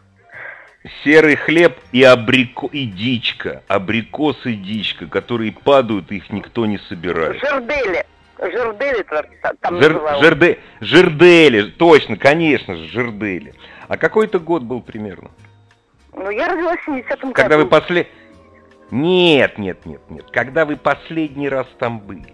серый 1.04 1.36
хлеб 1.36 1.78
и, 1.92 2.02
абрико... 2.04 2.70
и 2.72 2.86
дичка, 2.86 3.64
абрикос 3.68 4.46
и 4.46 4.54
дичка, 4.54 5.08
которые 5.08 5.52
падают, 5.52 6.10
их 6.14 6.30
никто 6.30 6.66
не 6.66 6.78
собирает. 6.78 7.42
Жердели. 7.42 8.06
Жердели 8.42 9.06
там 9.62 9.82
Жер... 9.82 10.02
Жерде... 10.22 10.60
Жердели, 10.80 11.72
точно, 11.72 12.18
конечно 12.18 12.76
же, 12.76 12.88
жердели. 12.88 13.54
А 13.88 13.98
какой-то 13.98 14.40
год 14.40 14.64
был 14.64 14.82
примерно? 14.82 15.32
Ну, 16.14 16.30
я 16.30 16.48
родилась 16.48 16.80
в 16.80 16.90
70-м 16.90 17.32
году. 17.32 17.34
Когда 17.34 17.58
вы 17.58 17.66
после... 17.66 18.08
Нет, 18.92 19.58
нет, 19.58 19.86
нет, 19.86 20.02
нет. 20.10 20.26
Когда 20.32 20.66
вы 20.66 20.78
последний 20.78 21.50
раз 21.50 21.68
там 21.78 22.00
были? 22.00 22.34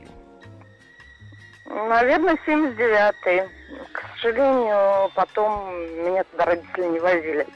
Наверное, 1.65 2.37
79-й. 2.47 3.49
К 3.91 4.03
сожалению, 4.21 5.09
потом 5.15 5.75
меня 6.05 6.23
туда 6.25 6.45
родители 6.45 6.85
не 6.85 6.99
возили. 6.99 7.47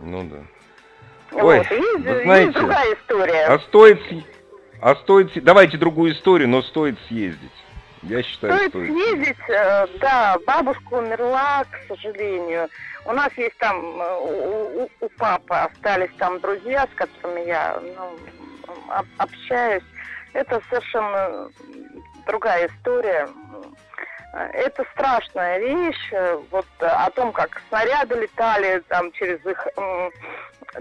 Ну 0.00 0.24
да. 0.24 0.38
Ой, 1.32 1.58
вот. 1.58 1.72
и, 1.72 2.02
вы 2.02 2.22
знаете, 2.22 2.52
другая 2.52 2.94
история. 2.94 3.46
А 3.46 3.58
стоит, 3.58 4.00
а 4.80 4.94
стоит, 4.96 5.32
давайте 5.42 5.78
другую 5.78 6.12
историю, 6.12 6.48
но 6.48 6.62
стоит 6.62 6.98
съездить. 7.08 7.52
Я 8.02 8.22
считаю, 8.22 8.54
стоит. 8.56 8.70
Стоит 8.70 8.90
съездить, 8.90 9.48
э, 9.48 9.86
да, 10.00 10.36
бабушка 10.46 10.94
умерла, 10.94 11.64
к 11.64 11.78
сожалению. 11.88 12.68
У 13.04 13.12
нас 13.12 13.32
есть 13.36 13.56
там, 13.58 14.00
э, 14.00 14.18
у, 14.20 14.82
у, 14.82 14.90
у 15.00 15.08
папы 15.18 15.54
остались 15.54 16.10
там 16.18 16.38
друзья, 16.40 16.86
с 16.92 16.94
которыми 16.94 17.46
я 17.46 17.80
ну, 17.80 18.74
общаюсь. 19.18 19.84
Это 20.34 20.60
совершенно 20.68 21.48
другая 22.26 22.68
история. 22.68 23.28
Это 24.52 24.84
страшная 24.92 25.58
вещь, 25.58 26.12
э, 26.12 26.38
вот 26.50 26.66
о 26.80 27.10
том, 27.10 27.32
как 27.32 27.60
снаряды 27.68 28.16
летали 28.16 28.82
там 28.88 29.10
через 29.12 29.44
их 29.46 29.66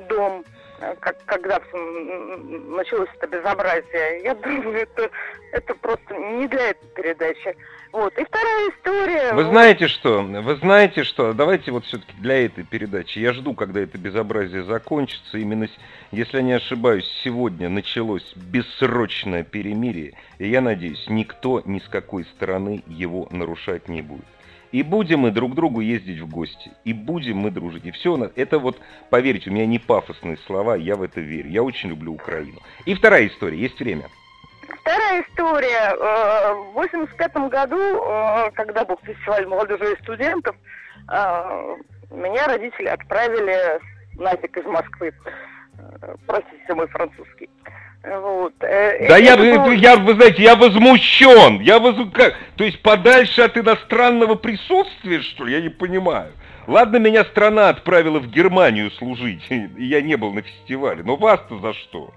дом, 0.10 0.44
как, 1.00 1.18
когда 1.26 1.60
началось 1.74 3.10
это 3.16 3.28
безобразие. 3.28 4.24
Я 4.24 4.36
думаю, 4.36 4.82
это, 4.82 5.10
это 5.52 5.74
просто 5.76 6.16
не 6.16 6.48
для 6.48 6.70
этой 6.70 6.88
передачи. 6.96 7.56
Вот. 7.92 8.18
И 8.18 8.26
вторая 8.26 8.70
история... 8.72 9.34
Вы 9.34 9.46
знаете 9.46 9.88
что? 9.88 10.22
Вы 10.22 10.56
знаете 10.58 11.04
что? 11.04 11.34
Давайте 11.34 11.72
вот 11.72 11.86
все-таки 11.86 12.14
для 12.20 12.46
этой 12.46 12.66
передачи. 12.66 13.20
Я 13.20 13.32
жду, 13.34 13.54
когда 13.54 13.80
это 13.80 13.98
безобразие 13.98 14.64
закончится. 14.64 15.38
Именно, 15.38 15.70
если 16.12 16.38
я 16.38 16.44
не 16.44 16.54
ошибаюсь, 16.54 17.10
сегодня 17.24 17.70
началось 17.70 18.34
бессрочное 18.36 19.44
перемирие. 19.44 20.14
И 20.40 20.48
я 20.50 20.60
надеюсь, 20.62 21.06
никто 21.08 21.62
ни 21.66 21.80
с 21.80 21.88
какой 21.88 22.26
стороны 22.26 22.84
его 22.86 23.28
нарушать 23.32 23.88
не 23.88 24.02
будет. 24.02 24.26
И 24.76 24.84
будем 24.84 25.20
мы 25.20 25.32
друг 25.32 25.56
другу 25.56 25.80
ездить 25.80 26.20
в 26.20 26.30
гости. 26.30 26.70
И 26.84 26.92
будем 26.92 27.38
мы 27.38 27.50
дружить. 27.50 27.86
И 27.86 27.92
все, 27.92 28.30
это 28.36 28.60
вот, 28.60 28.78
поверьте, 29.10 29.50
у 29.50 29.54
меня 29.54 29.66
не 29.66 29.80
пафосные 29.80 30.36
слова, 30.46 30.76
я 30.76 30.98
в 30.98 31.02
это 31.02 31.22
верю. 31.22 31.50
Я 31.50 31.64
очень 31.64 31.92
люблю 31.92 32.12
Украину. 32.12 32.60
И 32.86 32.94
вторая 32.94 33.28
история, 33.28 33.58
есть 33.58 33.80
время. 33.80 34.10
Вторая 34.82 35.24
история. 35.24 35.96
Э, 35.98 36.54
в 36.56 36.74
85 36.74 37.36
году, 37.50 37.78
э, 37.78 38.52
когда 38.52 38.84
был 38.84 39.00
фестиваль 39.02 39.48
молодежи 39.48 39.94
и 39.94 40.04
студентов, 40.04 40.58
э, 41.10 41.76
меня 42.12 42.46
родители 42.46 42.90
отправили 42.90 43.80
нафиг 44.16 44.58
из 44.58 44.66
Москвы. 44.66 45.14
Простите 46.28 46.74
мой 46.74 46.88
французский. 46.88 47.50
Вот. 48.08 48.54
Да 48.60 49.18
я, 49.18 49.36
был... 49.36 49.72
я, 49.72 49.96
вы 49.98 50.14
знаете, 50.14 50.44
я 50.44 50.56
возмущен. 50.56 51.60
Я 51.62 51.80
воз... 51.80 51.96
как? 52.14 52.36
То 52.56 52.64
есть 52.64 52.82
подальше 52.82 53.42
от 53.42 53.58
иностранного 53.58 54.36
присутствия, 54.36 55.22
что 55.22 55.46
ли? 55.46 55.54
Я 55.54 55.62
не 55.62 55.70
понимаю. 55.70 56.32
Ладно, 56.68 56.98
меня 56.98 57.24
страна 57.26 57.70
отправила 57.70 58.20
в 58.20 58.28
Германию 58.28 58.92
служить, 58.92 59.44
и 59.50 59.84
я 59.84 60.02
не 60.02 60.16
был 60.16 60.34
на 60.34 60.42
фестивале. 60.42 61.04
Но 61.04 61.16
вас-то 61.16 61.60
за 61.60 61.74
что? 61.74 62.12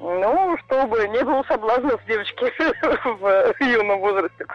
Ну, 0.00 0.56
чтобы 0.64 1.08
не 1.08 1.24
было 1.24 1.42
соблазнов 1.48 2.00
девочки 2.06 2.44
в 3.04 3.64
юном 3.64 4.00
возрасте. 4.00 4.46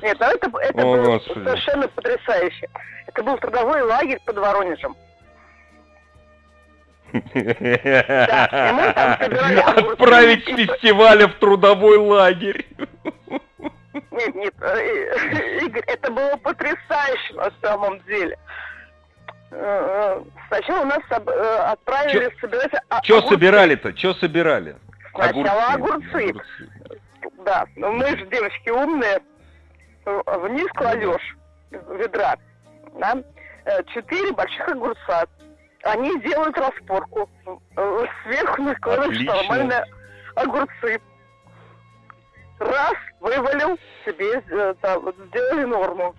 Нет, 0.00 0.16
ну 0.20 0.26
это, 0.26 0.50
это 0.60 0.82
О, 0.82 0.96
было 0.96 1.04
Господи. 1.14 1.44
совершенно 1.44 1.88
потрясающе. 1.88 2.68
Это 3.06 3.22
был 3.22 3.36
трудовой 3.38 3.82
лагерь 3.82 4.20
под 4.24 4.38
Воронежем. 4.38 4.96
Отправить 9.76 10.44
с 10.44 10.56
фестиваля 10.56 11.28
в 11.28 11.34
трудовой 11.34 11.98
лагерь. 11.98 12.66
Нет, 14.10 14.34
нет, 14.34 14.54
э, 14.60 15.58
Игорь, 15.62 15.84
это 15.86 16.10
было 16.10 16.36
потрясающе 16.36 17.34
на 17.34 17.50
самом 17.60 18.00
деле. 18.04 18.38
Э, 19.50 20.18
э, 20.18 20.22
сначала 20.48 20.84
нас 20.86 21.02
отправили 21.10 22.30
собирать... 22.40 22.72
Что 23.02 23.20
собирали-то? 23.28 23.94
Что 23.96 24.14
собирали? 24.14 24.76
Сначала 25.14 25.66
огурцы. 25.74 26.30
огурцы. 26.30 26.70
Да, 27.44 27.66
но 27.76 27.92
мы 27.92 28.06
же 28.16 28.26
девочки 28.26 28.70
умные. 28.70 29.20
Вниз 30.04 30.68
кладешь 30.74 31.36
ведра, 31.70 32.36
да, 32.98 33.22
четыре 33.94 34.32
больших 34.32 34.68
огурца. 34.68 35.26
Они 35.84 36.20
делают 36.20 36.56
распорку. 36.56 37.28
Сверху 38.24 38.62
накладываешь 38.62 39.20
нормальные 39.20 39.84
огурцы. 40.36 41.00
Раз, 42.58 42.94
вывалил, 43.20 43.76
себе 44.04 44.40
э, 44.48 44.74
там, 44.80 45.12
сделали 45.26 45.64
норму. 45.64 46.14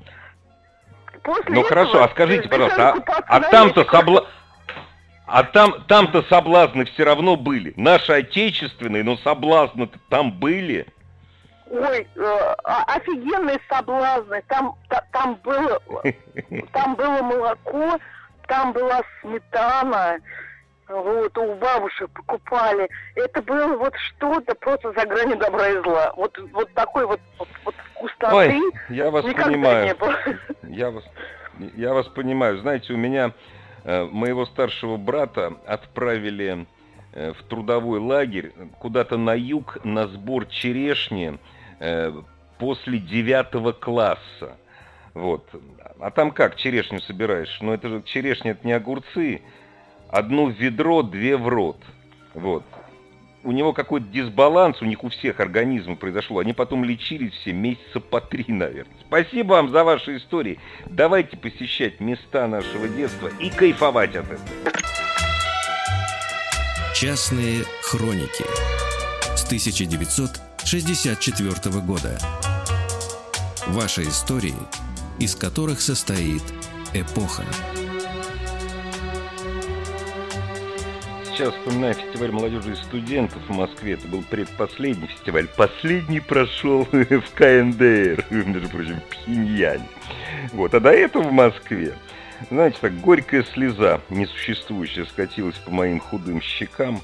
После 1.24 1.56
ну 1.56 1.64
хорошо, 1.64 2.04
а 2.04 2.10
скажите, 2.10 2.50
пожалуйста, 2.50 2.96
а, 3.08 3.24
а 3.28 3.40
там-то 3.40 3.86
собла... 3.86 4.26
А 5.26 5.44
там, 5.44 5.86
там-то 5.88 6.22
соблазны 6.24 6.84
все 6.84 7.06
равно 7.06 7.38
были. 7.38 7.74
Наши 7.78 8.12
отечественные, 8.12 9.04
но 9.04 9.16
соблазны-то 9.16 9.98
там 10.10 10.34
были. 10.34 10.86
Ой, 11.68 12.08
э, 12.16 12.56
офигенные 12.66 13.60
соблазны. 13.70 14.44
Там, 14.48 14.76
та, 14.90 15.02
там 15.14 15.36
было, 15.44 15.80
там 16.74 16.96
было 16.96 17.22
молоко, 17.22 17.98
там 18.48 18.74
была 18.74 19.02
сметана. 19.22 20.18
Вот, 20.88 21.38
у 21.38 21.56
бабушек 21.56 22.10
покупали. 22.12 22.90
Это 23.16 23.42
было 23.42 23.78
вот 23.78 23.96
что-то 23.96 24.54
просто 24.56 24.92
за 24.92 25.06
гранью 25.06 25.38
добра 25.38 25.70
и 25.70 25.82
зла. 25.82 26.14
Вот, 26.18 26.38
вот 26.52 26.72
такой 26.74 27.06
вот, 27.06 27.22
вот, 27.40 27.48
вот 27.64 27.76
вкусноты 27.96 28.36
Ой, 28.36 28.62
я 28.90 29.10
вас 29.10 29.24
понимаю. 29.24 29.86
не 29.86 29.94
было. 29.94 30.16
Я 30.64 30.92
вас, 30.92 31.04
я 31.76 31.94
вас 31.94 32.08
понимаю. 32.08 32.58
Знаете, 32.60 32.94
у 32.94 32.98
меня 32.98 33.32
Э, 33.84 34.06
моего 34.06 34.46
старшего 34.46 34.98
брата 34.98 35.58
отправили 35.66 36.66
э, 37.12 37.34
в 37.34 37.44
трудовой 37.44 38.00
лагерь 38.00 38.54
куда-то 38.80 39.18
на 39.18 39.34
юг 39.34 39.78
на 39.84 40.08
сбор 40.08 40.46
черешни 40.46 41.38
э, 41.80 42.14
после 42.60 43.00
девятого 43.00 43.74
класса. 43.74 44.58
Вот. 45.14 45.48
А 46.00 46.12
там 46.12 46.32
как 46.32 46.56
черешню 46.56 47.02
собираешь? 47.02 47.58
Ну, 47.62 47.74
это 47.74 47.90
же 47.90 48.02
черешня, 48.04 48.52
это 48.52 48.66
не 48.66 48.74
огурцы. 48.74 49.42
Одно 50.10 50.46
в 50.46 50.52
ведро, 50.52 51.04
две 51.04 51.38
в 51.38 51.48
рот. 51.48 51.78
Вот 52.34 52.64
у 53.44 53.52
него 53.52 53.74
какой-то 53.74 54.08
дисбаланс, 54.08 54.82
у 54.82 54.86
них 54.86 55.04
у 55.04 55.10
всех 55.10 55.42
организма 55.42 55.96
произошло. 55.96 56.40
Они 56.40 56.54
потом 56.54 56.84
лечились 56.84 57.34
все 57.34 57.54
месяца 57.54 58.00
по 58.00 58.22
три, 58.22 58.46
наверное. 58.48 58.96
Спасибо 59.06 59.54
вам 59.54 59.70
за 59.70 59.84
ваши 59.84 60.18
истории. 60.18 60.60
Давайте 60.86 61.38
посещать 61.38 62.00
места 62.00 62.48
нашего 62.48 62.88
детства 62.88 63.30
и 63.40 63.50
кайфовать 63.50 64.16
от 64.16 64.26
этого. 64.26 64.40
Частные 66.96 67.64
хроники 67.82 68.46
с 69.36 69.44
1964 69.46 71.82
года. 71.82 72.18
Ваши 73.68 74.04
истории, 74.04 74.56
из 75.20 75.36
которых 75.36 75.82
состоит 75.82 76.44
эпоха. 76.94 77.44
сейчас 81.44 81.56
вспоминаю 81.56 81.96
фестиваль 81.96 82.32
молодежи 82.32 82.74
и 82.74 82.76
студентов 82.76 83.42
в 83.48 83.54
Москве. 83.54 83.94
Это 83.94 84.08
был 84.08 84.24
предпоследний 84.24 85.08
фестиваль. 85.08 85.48
Последний 85.48 86.20
прошел 86.20 86.84
в 86.92 87.24
КНДР, 87.34 88.26
между 88.30 88.70
прочим, 88.70 89.02
в 89.02 89.04
Пхеньяне. 89.10 89.88
Вот, 90.54 90.74
а 90.74 90.80
до 90.80 90.92
этого 90.92 91.24
в 91.24 91.32
Москве. 91.32 91.96
Знаете, 92.50 92.78
так 92.80 93.00
горькая 93.00 93.44
слеза, 93.44 94.02
несуществующая, 94.10 95.06
скатилась 95.06 95.58
по 95.58 95.72
моим 95.72 96.00
худым 96.00 96.42
щекам. 96.42 97.02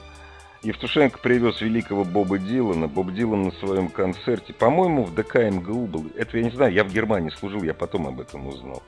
Евтушенко 0.61 1.19
привез 1.19 1.61
великого 1.61 2.03
Боба 2.03 2.37
Дилана. 2.37 2.87
Боб 2.87 3.13
Дилан 3.13 3.43
на 3.43 3.51
своем 3.51 3.87
концерте, 3.87 4.51
по-моему, 4.51 5.05
в 5.05 5.15
ДК 5.15 5.35
МГУ 5.35 5.87
был. 5.87 6.11
Это 6.17 6.37
я 6.37 6.43
не 6.43 6.49
знаю, 6.49 6.73
я 6.73 6.83
в 6.83 6.91
Германии 6.91 7.29
служил, 7.29 7.63
я 7.63 7.73
потом 7.73 8.07
об 8.07 8.19
этом 8.19 8.47
узнал. 8.47 8.83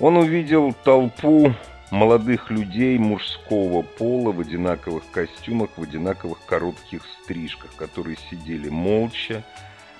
Он 0.00 0.16
увидел 0.16 0.74
толпу 0.84 1.54
молодых 1.92 2.50
людей 2.50 2.98
мужского 2.98 3.82
пола 3.82 4.32
в 4.32 4.40
одинаковых 4.40 5.04
костюмах, 5.12 5.70
в 5.76 5.82
одинаковых 5.82 6.38
коротких 6.46 7.02
стрижках, 7.22 7.72
которые 7.76 8.16
сидели 8.28 8.68
молча, 8.68 9.44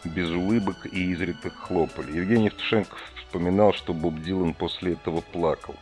без 0.05 0.29
улыбок 0.31 0.89
и 0.91 1.13
изредка 1.13 1.51
хлопали. 1.51 2.17
Евгений 2.17 2.47
Евтушенко 2.47 2.97
вспоминал, 3.15 3.73
что 3.73 3.95
Боб 3.95 4.21
Дилан 4.21 4.53
после 4.53 4.95
этого 4.95 5.21
плакал. 5.21 5.77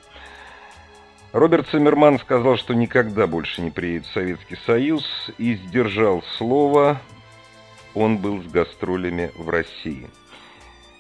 Роберт 1.35 1.67
Циммерман 1.71 2.21
сказал, 2.21 2.57
что 2.57 2.75
никогда 2.75 3.27
больше 3.27 3.61
не 3.61 3.73
приедет 3.73 4.07
в 4.07 4.13
Советский 4.13 4.55
Союз 4.67 5.05
и 5.37 5.57
сдержал 5.57 6.23
слово. 6.39 7.01
Он 7.93 8.19
был 8.19 8.41
с 8.41 8.47
гастролями 8.47 9.33
в 9.35 9.49
России. 9.49 10.09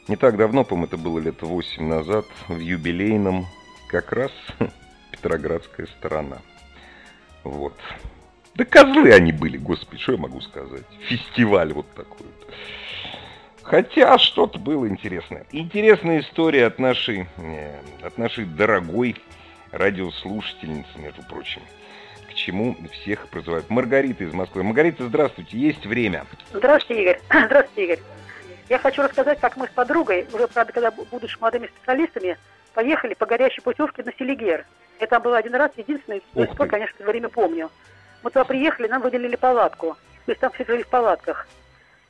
Не 0.08 0.16
так 0.16 0.36
давно, 0.36 0.64
по-моему, 0.64 0.88
это 0.88 0.96
было 0.96 1.20
лет 1.20 1.40
восемь 1.42 1.86
назад, 1.86 2.26
в 2.48 2.58
юбилейном 2.58 3.46
как 3.86 4.10
раз 4.10 4.32
Петроградская 5.12 5.86
сторона. 5.98 6.38
Вот. 7.44 7.78
Да 8.56 8.64
козлы 8.64 9.12
они 9.12 9.30
были, 9.30 9.56
господи, 9.56 10.02
что 10.02 10.12
я 10.14 10.18
могу 10.18 10.40
сказать. 10.40 10.82
Фестиваль 11.02 11.72
вот 11.72 11.86
такой 11.94 12.26
вот. 12.26 12.54
Хотя 13.62 14.18
что-то 14.18 14.58
было 14.58 14.88
интересное. 14.88 15.46
Интересная 15.52 16.22
история 16.22 16.66
от 16.66 16.80
нашей, 16.80 17.28
э, 17.36 17.80
от 18.02 18.18
нашей 18.18 18.46
дорогой 18.46 19.14
радиослушательницы, 19.74 20.96
между 20.96 21.22
прочим. 21.22 21.62
К 22.28 22.34
чему 22.34 22.76
всех 22.92 23.28
призывают. 23.28 23.68
Маргарита 23.70 24.24
из 24.24 24.32
Москвы. 24.32 24.62
Маргарита, 24.62 25.04
здравствуйте, 25.04 25.56
есть 25.58 25.84
время. 25.84 26.26
Здравствуйте, 26.52 27.02
Игорь. 27.02 27.20
Здравствуйте, 27.46 27.84
Игорь. 27.84 28.04
Я 28.68 28.78
хочу 28.78 29.02
рассказать, 29.02 29.40
как 29.40 29.56
мы 29.56 29.66
с 29.66 29.70
подругой, 29.70 30.26
уже, 30.32 30.48
правда, 30.48 30.72
когда 30.72 30.90
будучи 30.90 31.38
молодыми 31.38 31.66
специалистами, 31.66 32.38
поехали 32.72 33.14
по 33.14 33.26
горячей 33.26 33.60
путевке 33.60 34.02
на 34.02 34.12
Селигер. 34.12 34.64
Я 35.00 35.06
там 35.06 35.26
один 35.26 35.54
раз, 35.54 35.72
сих 35.76 36.56
пор, 36.56 36.68
конечно, 36.68 36.94
это 36.98 37.10
время 37.10 37.28
помню. 37.28 37.70
Мы 38.22 38.30
туда 38.30 38.44
приехали, 38.44 38.88
нам 38.88 39.02
выделили 39.02 39.36
палатку. 39.36 39.96
То 40.24 40.32
есть 40.32 40.40
там 40.40 40.50
все 40.52 40.64
жили 40.64 40.82
в 40.82 40.88
палатках. 40.88 41.46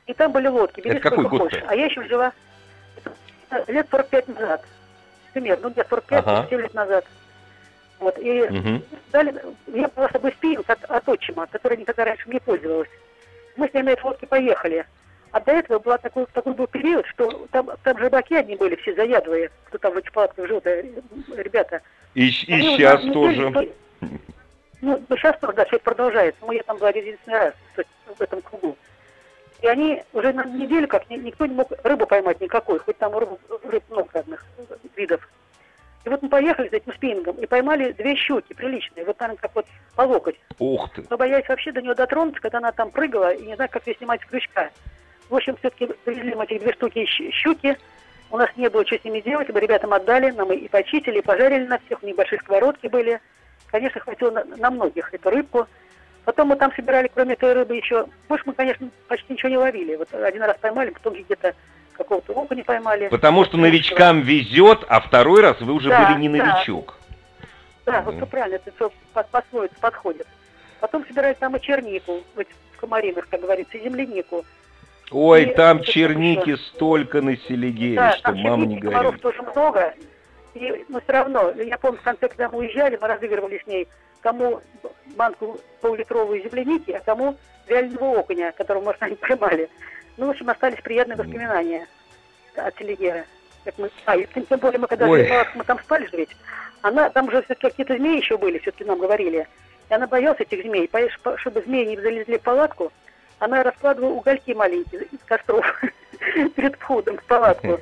И 0.05 0.13
там 0.13 0.31
были 0.31 0.47
лодки, 0.47 0.79
бери 0.81 0.97
это 0.97 1.09
сколько 1.09 1.37
хочешь. 1.37 1.63
А 1.67 1.75
я 1.75 1.85
еще 1.85 2.01
взяла 2.01 2.31
лет 3.67 3.87
45 3.89 4.27
назад. 4.29 4.63
Примерно, 5.33 5.63
ну 5.63 5.69
где-то 5.71 5.95
45-7 5.95 6.21
ага. 6.25 6.55
лет 6.55 6.73
назад. 6.73 7.05
Вот, 7.99 8.17
и 8.19 8.41
угу. 8.43 8.81
дали, 9.11 9.33
я 9.67 9.87
была 9.87 10.09
с 10.09 10.11
собой 10.11 10.31
спиннинг 10.33 10.69
от, 10.69 10.83
от 10.83 11.07
отчима, 11.07 11.47
который 11.47 11.77
никогда 11.77 12.05
раньше 12.05 12.29
не 12.29 12.39
пользовалась. 12.39 12.89
Мы 13.55 13.69
с 13.69 13.73
ней 13.73 13.83
на 13.83 13.91
этой 13.91 14.03
лодке 14.03 14.27
поехали. 14.27 14.85
А 15.31 15.39
до 15.39 15.51
этого 15.51 15.79
был 15.79 15.97
такой, 15.97 16.25
такой 16.33 16.53
был 16.53 16.67
период, 16.67 17.05
что 17.07 17.47
там, 17.51 17.69
там 17.83 17.97
рыбаки 17.97 18.35
одни 18.35 18.55
были, 18.55 18.75
все 18.75 18.95
заядлые, 18.95 19.51
кто 19.65 19.77
там 19.77 19.93
в 19.93 19.97
этих 19.97 20.11
палатках 20.11 20.47
жил, 20.47 20.61
ребята. 20.63 21.81
И, 22.13 22.27
и 22.27 22.31
сейчас 22.31 23.01
тоже. 23.01 23.49
Неделю, 23.49 23.73
ну, 24.81 25.01
сейчас 25.09 25.37
тоже, 25.39 25.53
да, 25.53 25.65
все 25.65 25.79
продолжается. 25.79 26.39
Но 26.45 26.53
я 26.53 26.63
там 26.63 26.77
была 26.77 26.89
единственный 26.89 27.39
раз 27.39 27.53
в 28.17 28.21
этом 28.21 28.41
кругу. 28.41 28.77
И 29.61 29.67
они 29.67 30.03
уже 30.13 30.31
на 30.31 30.45
неделю 30.45 30.87
как 30.87 31.09
никто 31.09 31.45
не 31.45 31.55
мог 31.55 31.71
рыбу 31.83 32.05
поймать 32.05 32.39
никакой, 32.39 32.79
хоть 32.79 32.97
там 32.97 33.17
рыбу, 33.17 33.39
рыб 33.63 33.83
много 33.89 34.09
разных 34.13 34.45
видов. 34.95 35.27
И 36.05 36.09
вот 36.09 36.21
мы 36.21 36.29
поехали 36.29 36.69
с 36.69 36.73
этим 36.73 36.93
спиннингом 36.93 37.35
и 37.37 37.47
поймали 37.47 37.91
две 37.93 38.15
щуки 38.15 38.53
приличные, 38.53 39.05
вот 39.05 39.17
там 39.17 39.35
как 39.37 39.55
вот 39.55 39.65
по 39.95 40.03
локоть. 40.03 40.39
Ух 40.59 40.93
ты! 40.93 41.03
Но 41.09 41.17
боялись 41.17 41.49
вообще 41.49 41.71
до 41.71 41.81
нее 41.81 41.95
дотронуться, 41.95 42.41
когда 42.41 42.59
она 42.59 42.71
там 42.71 42.91
прыгала, 42.91 43.33
и 43.33 43.45
не 43.45 43.55
знаю, 43.55 43.69
как 43.71 43.87
ее 43.87 43.95
снимать 43.95 44.21
с 44.21 44.25
крючка. 44.25 44.69
В 45.29 45.35
общем, 45.35 45.57
все-таки 45.57 45.87
привезли 46.05 46.35
мы 46.35 46.43
эти 46.43 46.59
две 46.59 46.73
штуки 46.73 47.05
щуки, 47.05 47.75
у 48.29 48.37
нас 48.37 48.49
не 48.55 48.69
было 48.69 48.85
что 48.85 48.99
с 48.99 49.03
ними 49.03 49.19
делать, 49.21 49.49
мы 49.49 49.59
ребятам 49.59 49.93
отдали, 49.93 50.29
нам 50.31 50.53
и 50.53 50.67
почистили, 50.67 51.19
и 51.19 51.23
пожарили 51.23 51.65
на 51.65 51.79
всех, 51.79 52.03
у 52.03 52.05
них 52.05 52.15
большие 52.15 52.39
сковородки 52.39 52.87
были. 52.87 53.19
Конечно, 53.71 53.99
хватило 53.99 54.29
на, 54.31 54.45
на 54.45 54.69
многих 54.69 55.11
эту 55.11 55.29
рыбку. 55.31 55.67
Потом 56.23 56.49
мы 56.49 56.55
там 56.55 56.71
собирали, 56.75 57.09
кроме 57.13 57.33
этой 57.33 57.53
рыбы, 57.53 57.75
еще... 57.75 58.07
Больше 58.27 58.43
мы, 58.47 58.53
конечно, 58.53 58.89
почти 59.07 59.33
ничего 59.33 59.49
не 59.49 59.57
ловили. 59.57 59.95
Вот 59.95 60.13
один 60.13 60.43
раз 60.43 60.57
поймали, 60.59 60.91
потом 60.91 61.13
где-то 61.13 61.55
какого-то 61.95 62.33
окуня 62.33 62.63
поймали. 62.63 63.07
Потому 63.07 63.45
что 63.45 63.57
новичкам 63.57 64.21
везет, 64.21 64.85
а 64.87 64.99
второй 64.99 65.41
раз 65.41 65.59
вы 65.59 65.73
уже 65.73 65.89
да, 65.89 66.05
были 66.05 66.21
не 66.21 66.29
новичок. 66.29 66.97
Да, 67.85 67.93
да 67.93 68.01
вот 68.01 68.15
все 68.15 68.25
правильно, 68.25 68.55
это 68.55 68.71
все 68.75 68.91
по-своему 69.13 69.69
подходит. 69.79 70.27
Потом 70.79 71.05
собирали 71.07 71.33
там 71.35 71.55
и 71.55 71.61
чернику, 71.61 72.21
вот 72.35 72.47
в 72.73 72.77
комаринах, 72.77 73.27
как 73.29 73.41
говорится, 73.41 73.77
и 73.77 73.83
землянику. 73.83 74.45
Ой, 75.11 75.43
и 75.43 75.53
там 75.53 75.81
черники 75.83 76.49
еще. 76.49 76.57
столько 76.57 77.21
на 77.21 77.37
Селигере, 77.37 77.95
да, 77.95 78.11
что 78.13 78.33
мама 78.33 78.65
не 78.65 78.79
говорит. 78.79 79.21
тоже 79.21 79.41
много. 79.41 79.93
И, 80.55 80.85
но 80.89 80.99
все 81.01 81.11
равно, 81.11 81.51
я 81.51 81.77
помню, 81.77 81.99
в 81.99 82.03
конце, 82.03 82.27
когда 82.27 82.49
мы 82.49 82.59
уезжали, 82.59 82.97
мы 82.99 83.07
разыгрывали 83.07 83.61
с 83.63 83.67
ней, 83.67 83.87
кому 84.21 84.61
банку 85.15 85.59
пол-литровой 85.81 86.41
земляники, 86.41 86.91
а 86.91 87.01
кому 87.01 87.37
реального 87.67 88.19
окуня, 88.19 88.51
которого, 88.51 88.85
может, 88.85 89.03
они 89.03 89.15
поймали. 89.15 89.69
Ну, 90.17 90.27
в 90.27 90.29
общем, 90.29 90.49
остались 90.49 90.81
приятные 90.81 91.17
воспоминания 91.17 91.87
от 92.55 92.77
Селигера. 92.77 93.25
Как 93.63 93.77
мы, 93.77 93.89
а, 94.05 94.15
и 94.15 94.27
тем 94.27 94.59
более 94.59 94.79
мы 94.79 94.87
когда 94.87 95.07
жили 95.07 95.47
мы 95.55 95.63
там 95.63 95.79
спали 95.79 96.05
же 96.05 96.17
ведь, 96.17 96.29
она, 96.81 97.09
там 97.09 97.31
же 97.31 97.41
все-таки 97.41 97.69
какие-то 97.69 97.97
змеи 97.97 98.17
еще 98.17 98.37
были, 98.37 98.59
все-таки 98.59 98.83
нам 98.83 98.99
говорили. 98.99 99.47
И 99.89 99.93
она 99.93 100.07
боялась 100.07 100.39
этих 100.39 100.61
змей, 100.63 100.89
чтобы 101.37 101.61
змеи 101.61 101.85
не 101.85 101.97
залезли 101.97 102.37
в 102.37 102.41
палатку, 102.41 102.91
она 103.39 103.63
раскладывала 103.63 104.11
угольки 104.11 104.51
маленькие 104.51 105.03
из 105.03 105.19
костров 105.25 105.65
перед 106.55 106.75
входом 106.75 107.17
в 107.17 107.23
палатку. 107.23 107.79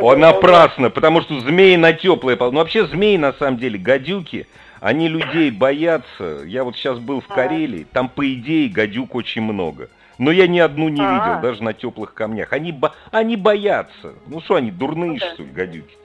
О, 0.00 0.16
напрасно, 0.16 0.88
потому 0.88 1.20
что 1.22 1.40
змеи 1.40 1.76
на 1.76 1.92
теплое 1.92 2.36
Ну, 2.36 2.52
вообще 2.52 2.86
змеи, 2.86 3.16
на 3.16 3.32
самом 3.32 3.58
деле, 3.58 3.78
гадюки, 3.78 4.46
они 4.80 5.08
людей 5.08 5.50
боятся. 5.50 6.42
Я 6.44 6.64
вот 6.64 6.76
сейчас 6.76 6.98
был 6.98 7.20
в. 7.20 7.26
Карелии, 7.26 7.86
там, 7.92 8.08
по 8.08 8.32
идее, 8.32 8.68
гадюк 8.68 9.14
очень 9.14 9.42
много. 9.42 9.88
Но 10.18 10.30
я 10.30 10.46
ни 10.46 10.58
одну 10.58 10.88
не 10.88 11.00
А-а-а. 11.00 11.28
видел, 11.28 11.42
даже 11.42 11.62
на 11.62 11.72
теплых 11.72 12.14
камнях. 12.14 12.52
Они, 12.52 12.72
бо... 12.72 12.94
они 13.10 13.36
боятся. 13.36 14.14
Ну 14.26 14.40
что, 14.40 14.56
они 14.56 14.70
дурные, 14.70 15.12
ну, 15.12 15.16
что 15.18 15.42
ли, 15.42 15.48
гадюки? 15.50 15.96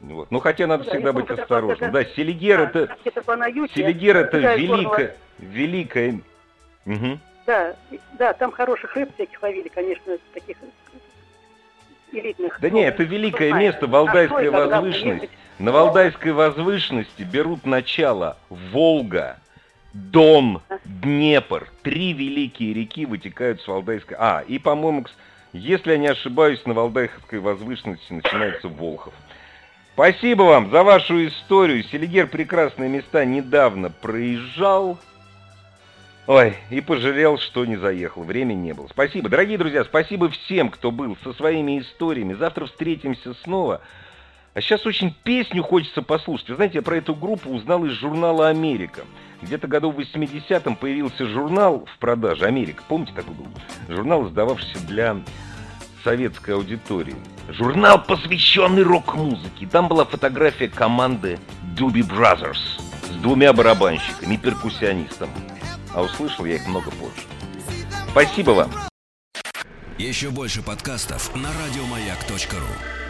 Вот. 0.00 0.30
Ну, 0.30 0.40
хотя 0.40 0.66
надо 0.66 0.84
ну, 0.84 0.90
всегда 0.90 1.12
быть 1.12 1.30
осторожным. 1.30 1.92
Да, 1.92 2.04
Селигер 2.04 2.60
это... 2.60 2.96
Селигер 3.74 4.16
это 4.16 4.38
великая... 4.56 5.16
Великая... 5.38 6.20
Угу. 6.86 7.18
Да, 7.46 7.76
да, 8.18 8.32
там 8.32 8.52
хороших 8.52 8.94
рыб 8.96 9.10
всяких 9.14 9.42
ловили, 9.42 9.68
конечно, 9.68 10.18
таких 10.34 10.56
элитных. 12.12 12.58
Да 12.60 12.70
нет, 12.70 12.94
это 12.94 13.04
великое 13.04 13.52
место, 13.52 13.86
Валдайская 13.86 14.48
а 14.48 14.66
возвышенность. 14.66 15.32
На 15.58 15.72
Валдайской 15.72 16.32
возвышенности 16.32 17.22
берут 17.22 17.66
начало 17.66 18.36
Волга, 18.48 19.38
Дон, 19.92 20.60
Днепр. 20.84 21.68
Три 21.82 22.12
великие 22.12 22.72
реки 22.72 23.06
вытекают 23.06 23.60
с 23.60 23.68
Валдайской... 23.68 24.16
А, 24.18 24.44
и, 24.46 24.58
по-моему, 24.58 25.06
если 25.52 25.92
я 25.92 25.98
не 25.98 26.08
ошибаюсь, 26.08 26.64
на 26.66 26.74
Валдайской 26.74 27.40
возвышенности 27.40 28.12
начинается 28.12 28.68
Волхов. 28.68 29.14
Спасибо 29.94 30.42
вам 30.42 30.70
за 30.70 30.84
вашу 30.84 31.26
историю. 31.26 31.82
Селигер 31.82 32.28
прекрасные 32.28 32.88
места 32.88 33.24
недавно 33.24 33.90
проезжал. 33.90 34.98
Ой, 36.28 36.54
и 36.70 36.80
пожалел, 36.80 37.38
что 37.38 37.64
не 37.64 37.76
заехал. 37.76 38.22
Времени 38.22 38.66
не 38.66 38.74
было. 38.74 38.86
Спасибо. 38.88 39.28
Дорогие 39.28 39.58
друзья, 39.58 39.82
спасибо 39.84 40.28
всем, 40.28 40.68
кто 40.68 40.90
был 40.90 41.16
со 41.24 41.32
своими 41.32 41.80
историями. 41.80 42.34
Завтра 42.34 42.66
встретимся 42.66 43.34
снова. 43.42 43.80
А 44.54 44.60
сейчас 44.60 44.84
очень 44.86 45.14
песню 45.24 45.62
хочется 45.62 46.02
послушать. 46.02 46.50
Вы 46.50 46.56
знаете, 46.56 46.78
я 46.78 46.82
про 46.82 46.98
эту 46.98 47.14
группу 47.14 47.50
узнал 47.50 47.84
из 47.86 47.92
журнала 47.92 48.48
«Америка». 48.48 49.04
Где-то 49.42 49.68
году 49.68 49.90
в 49.92 49.98
80-м 49.98 50.76
появился 50.76 51.26
журнал 51.26 51.86
в 51.86 51.98
продаже 51.98 52.44
«Америка». 52.44 52.82
Помните 52.88 53.12
такой 53.14 53.34
был? 53.34 53.46
Журнал, 53.88 54.26
издававшийся 54.26 54.84
для 54.86 55.16
советской 56.02 56.54
аудитории. 56.54 57.16
Журнал, 57.48 58.02
посвященный 58.02 58.82
рок-музыке. 58.82 59.68
Там 59.70 59.88
была 59.88 60.04
фотография 60.04 60.68
команды 60.68 61.38
Doobie 61.76 62.06
Brothers 62.06 62.58
с 63.04 63.16
двумя 63.22 63.52
барабанщиками 63.52 64.34
и 64.34 64.38
перкуссионистом. 64.38 65.30
А 65.94 66.02
услышал 66.02 66.44
я 66.44 66.56
их 66.56 66.66
много 66.66 66.90
позже. 66.90 67.22
Спасибо 68.10 68.50
вам. 68.50 68.70
Еще 69.98 70.30
больше 70.30 70.62
подкастов 70.62 71.34
на 71.34 71.48
радиомаяк.ру 71.48 73.07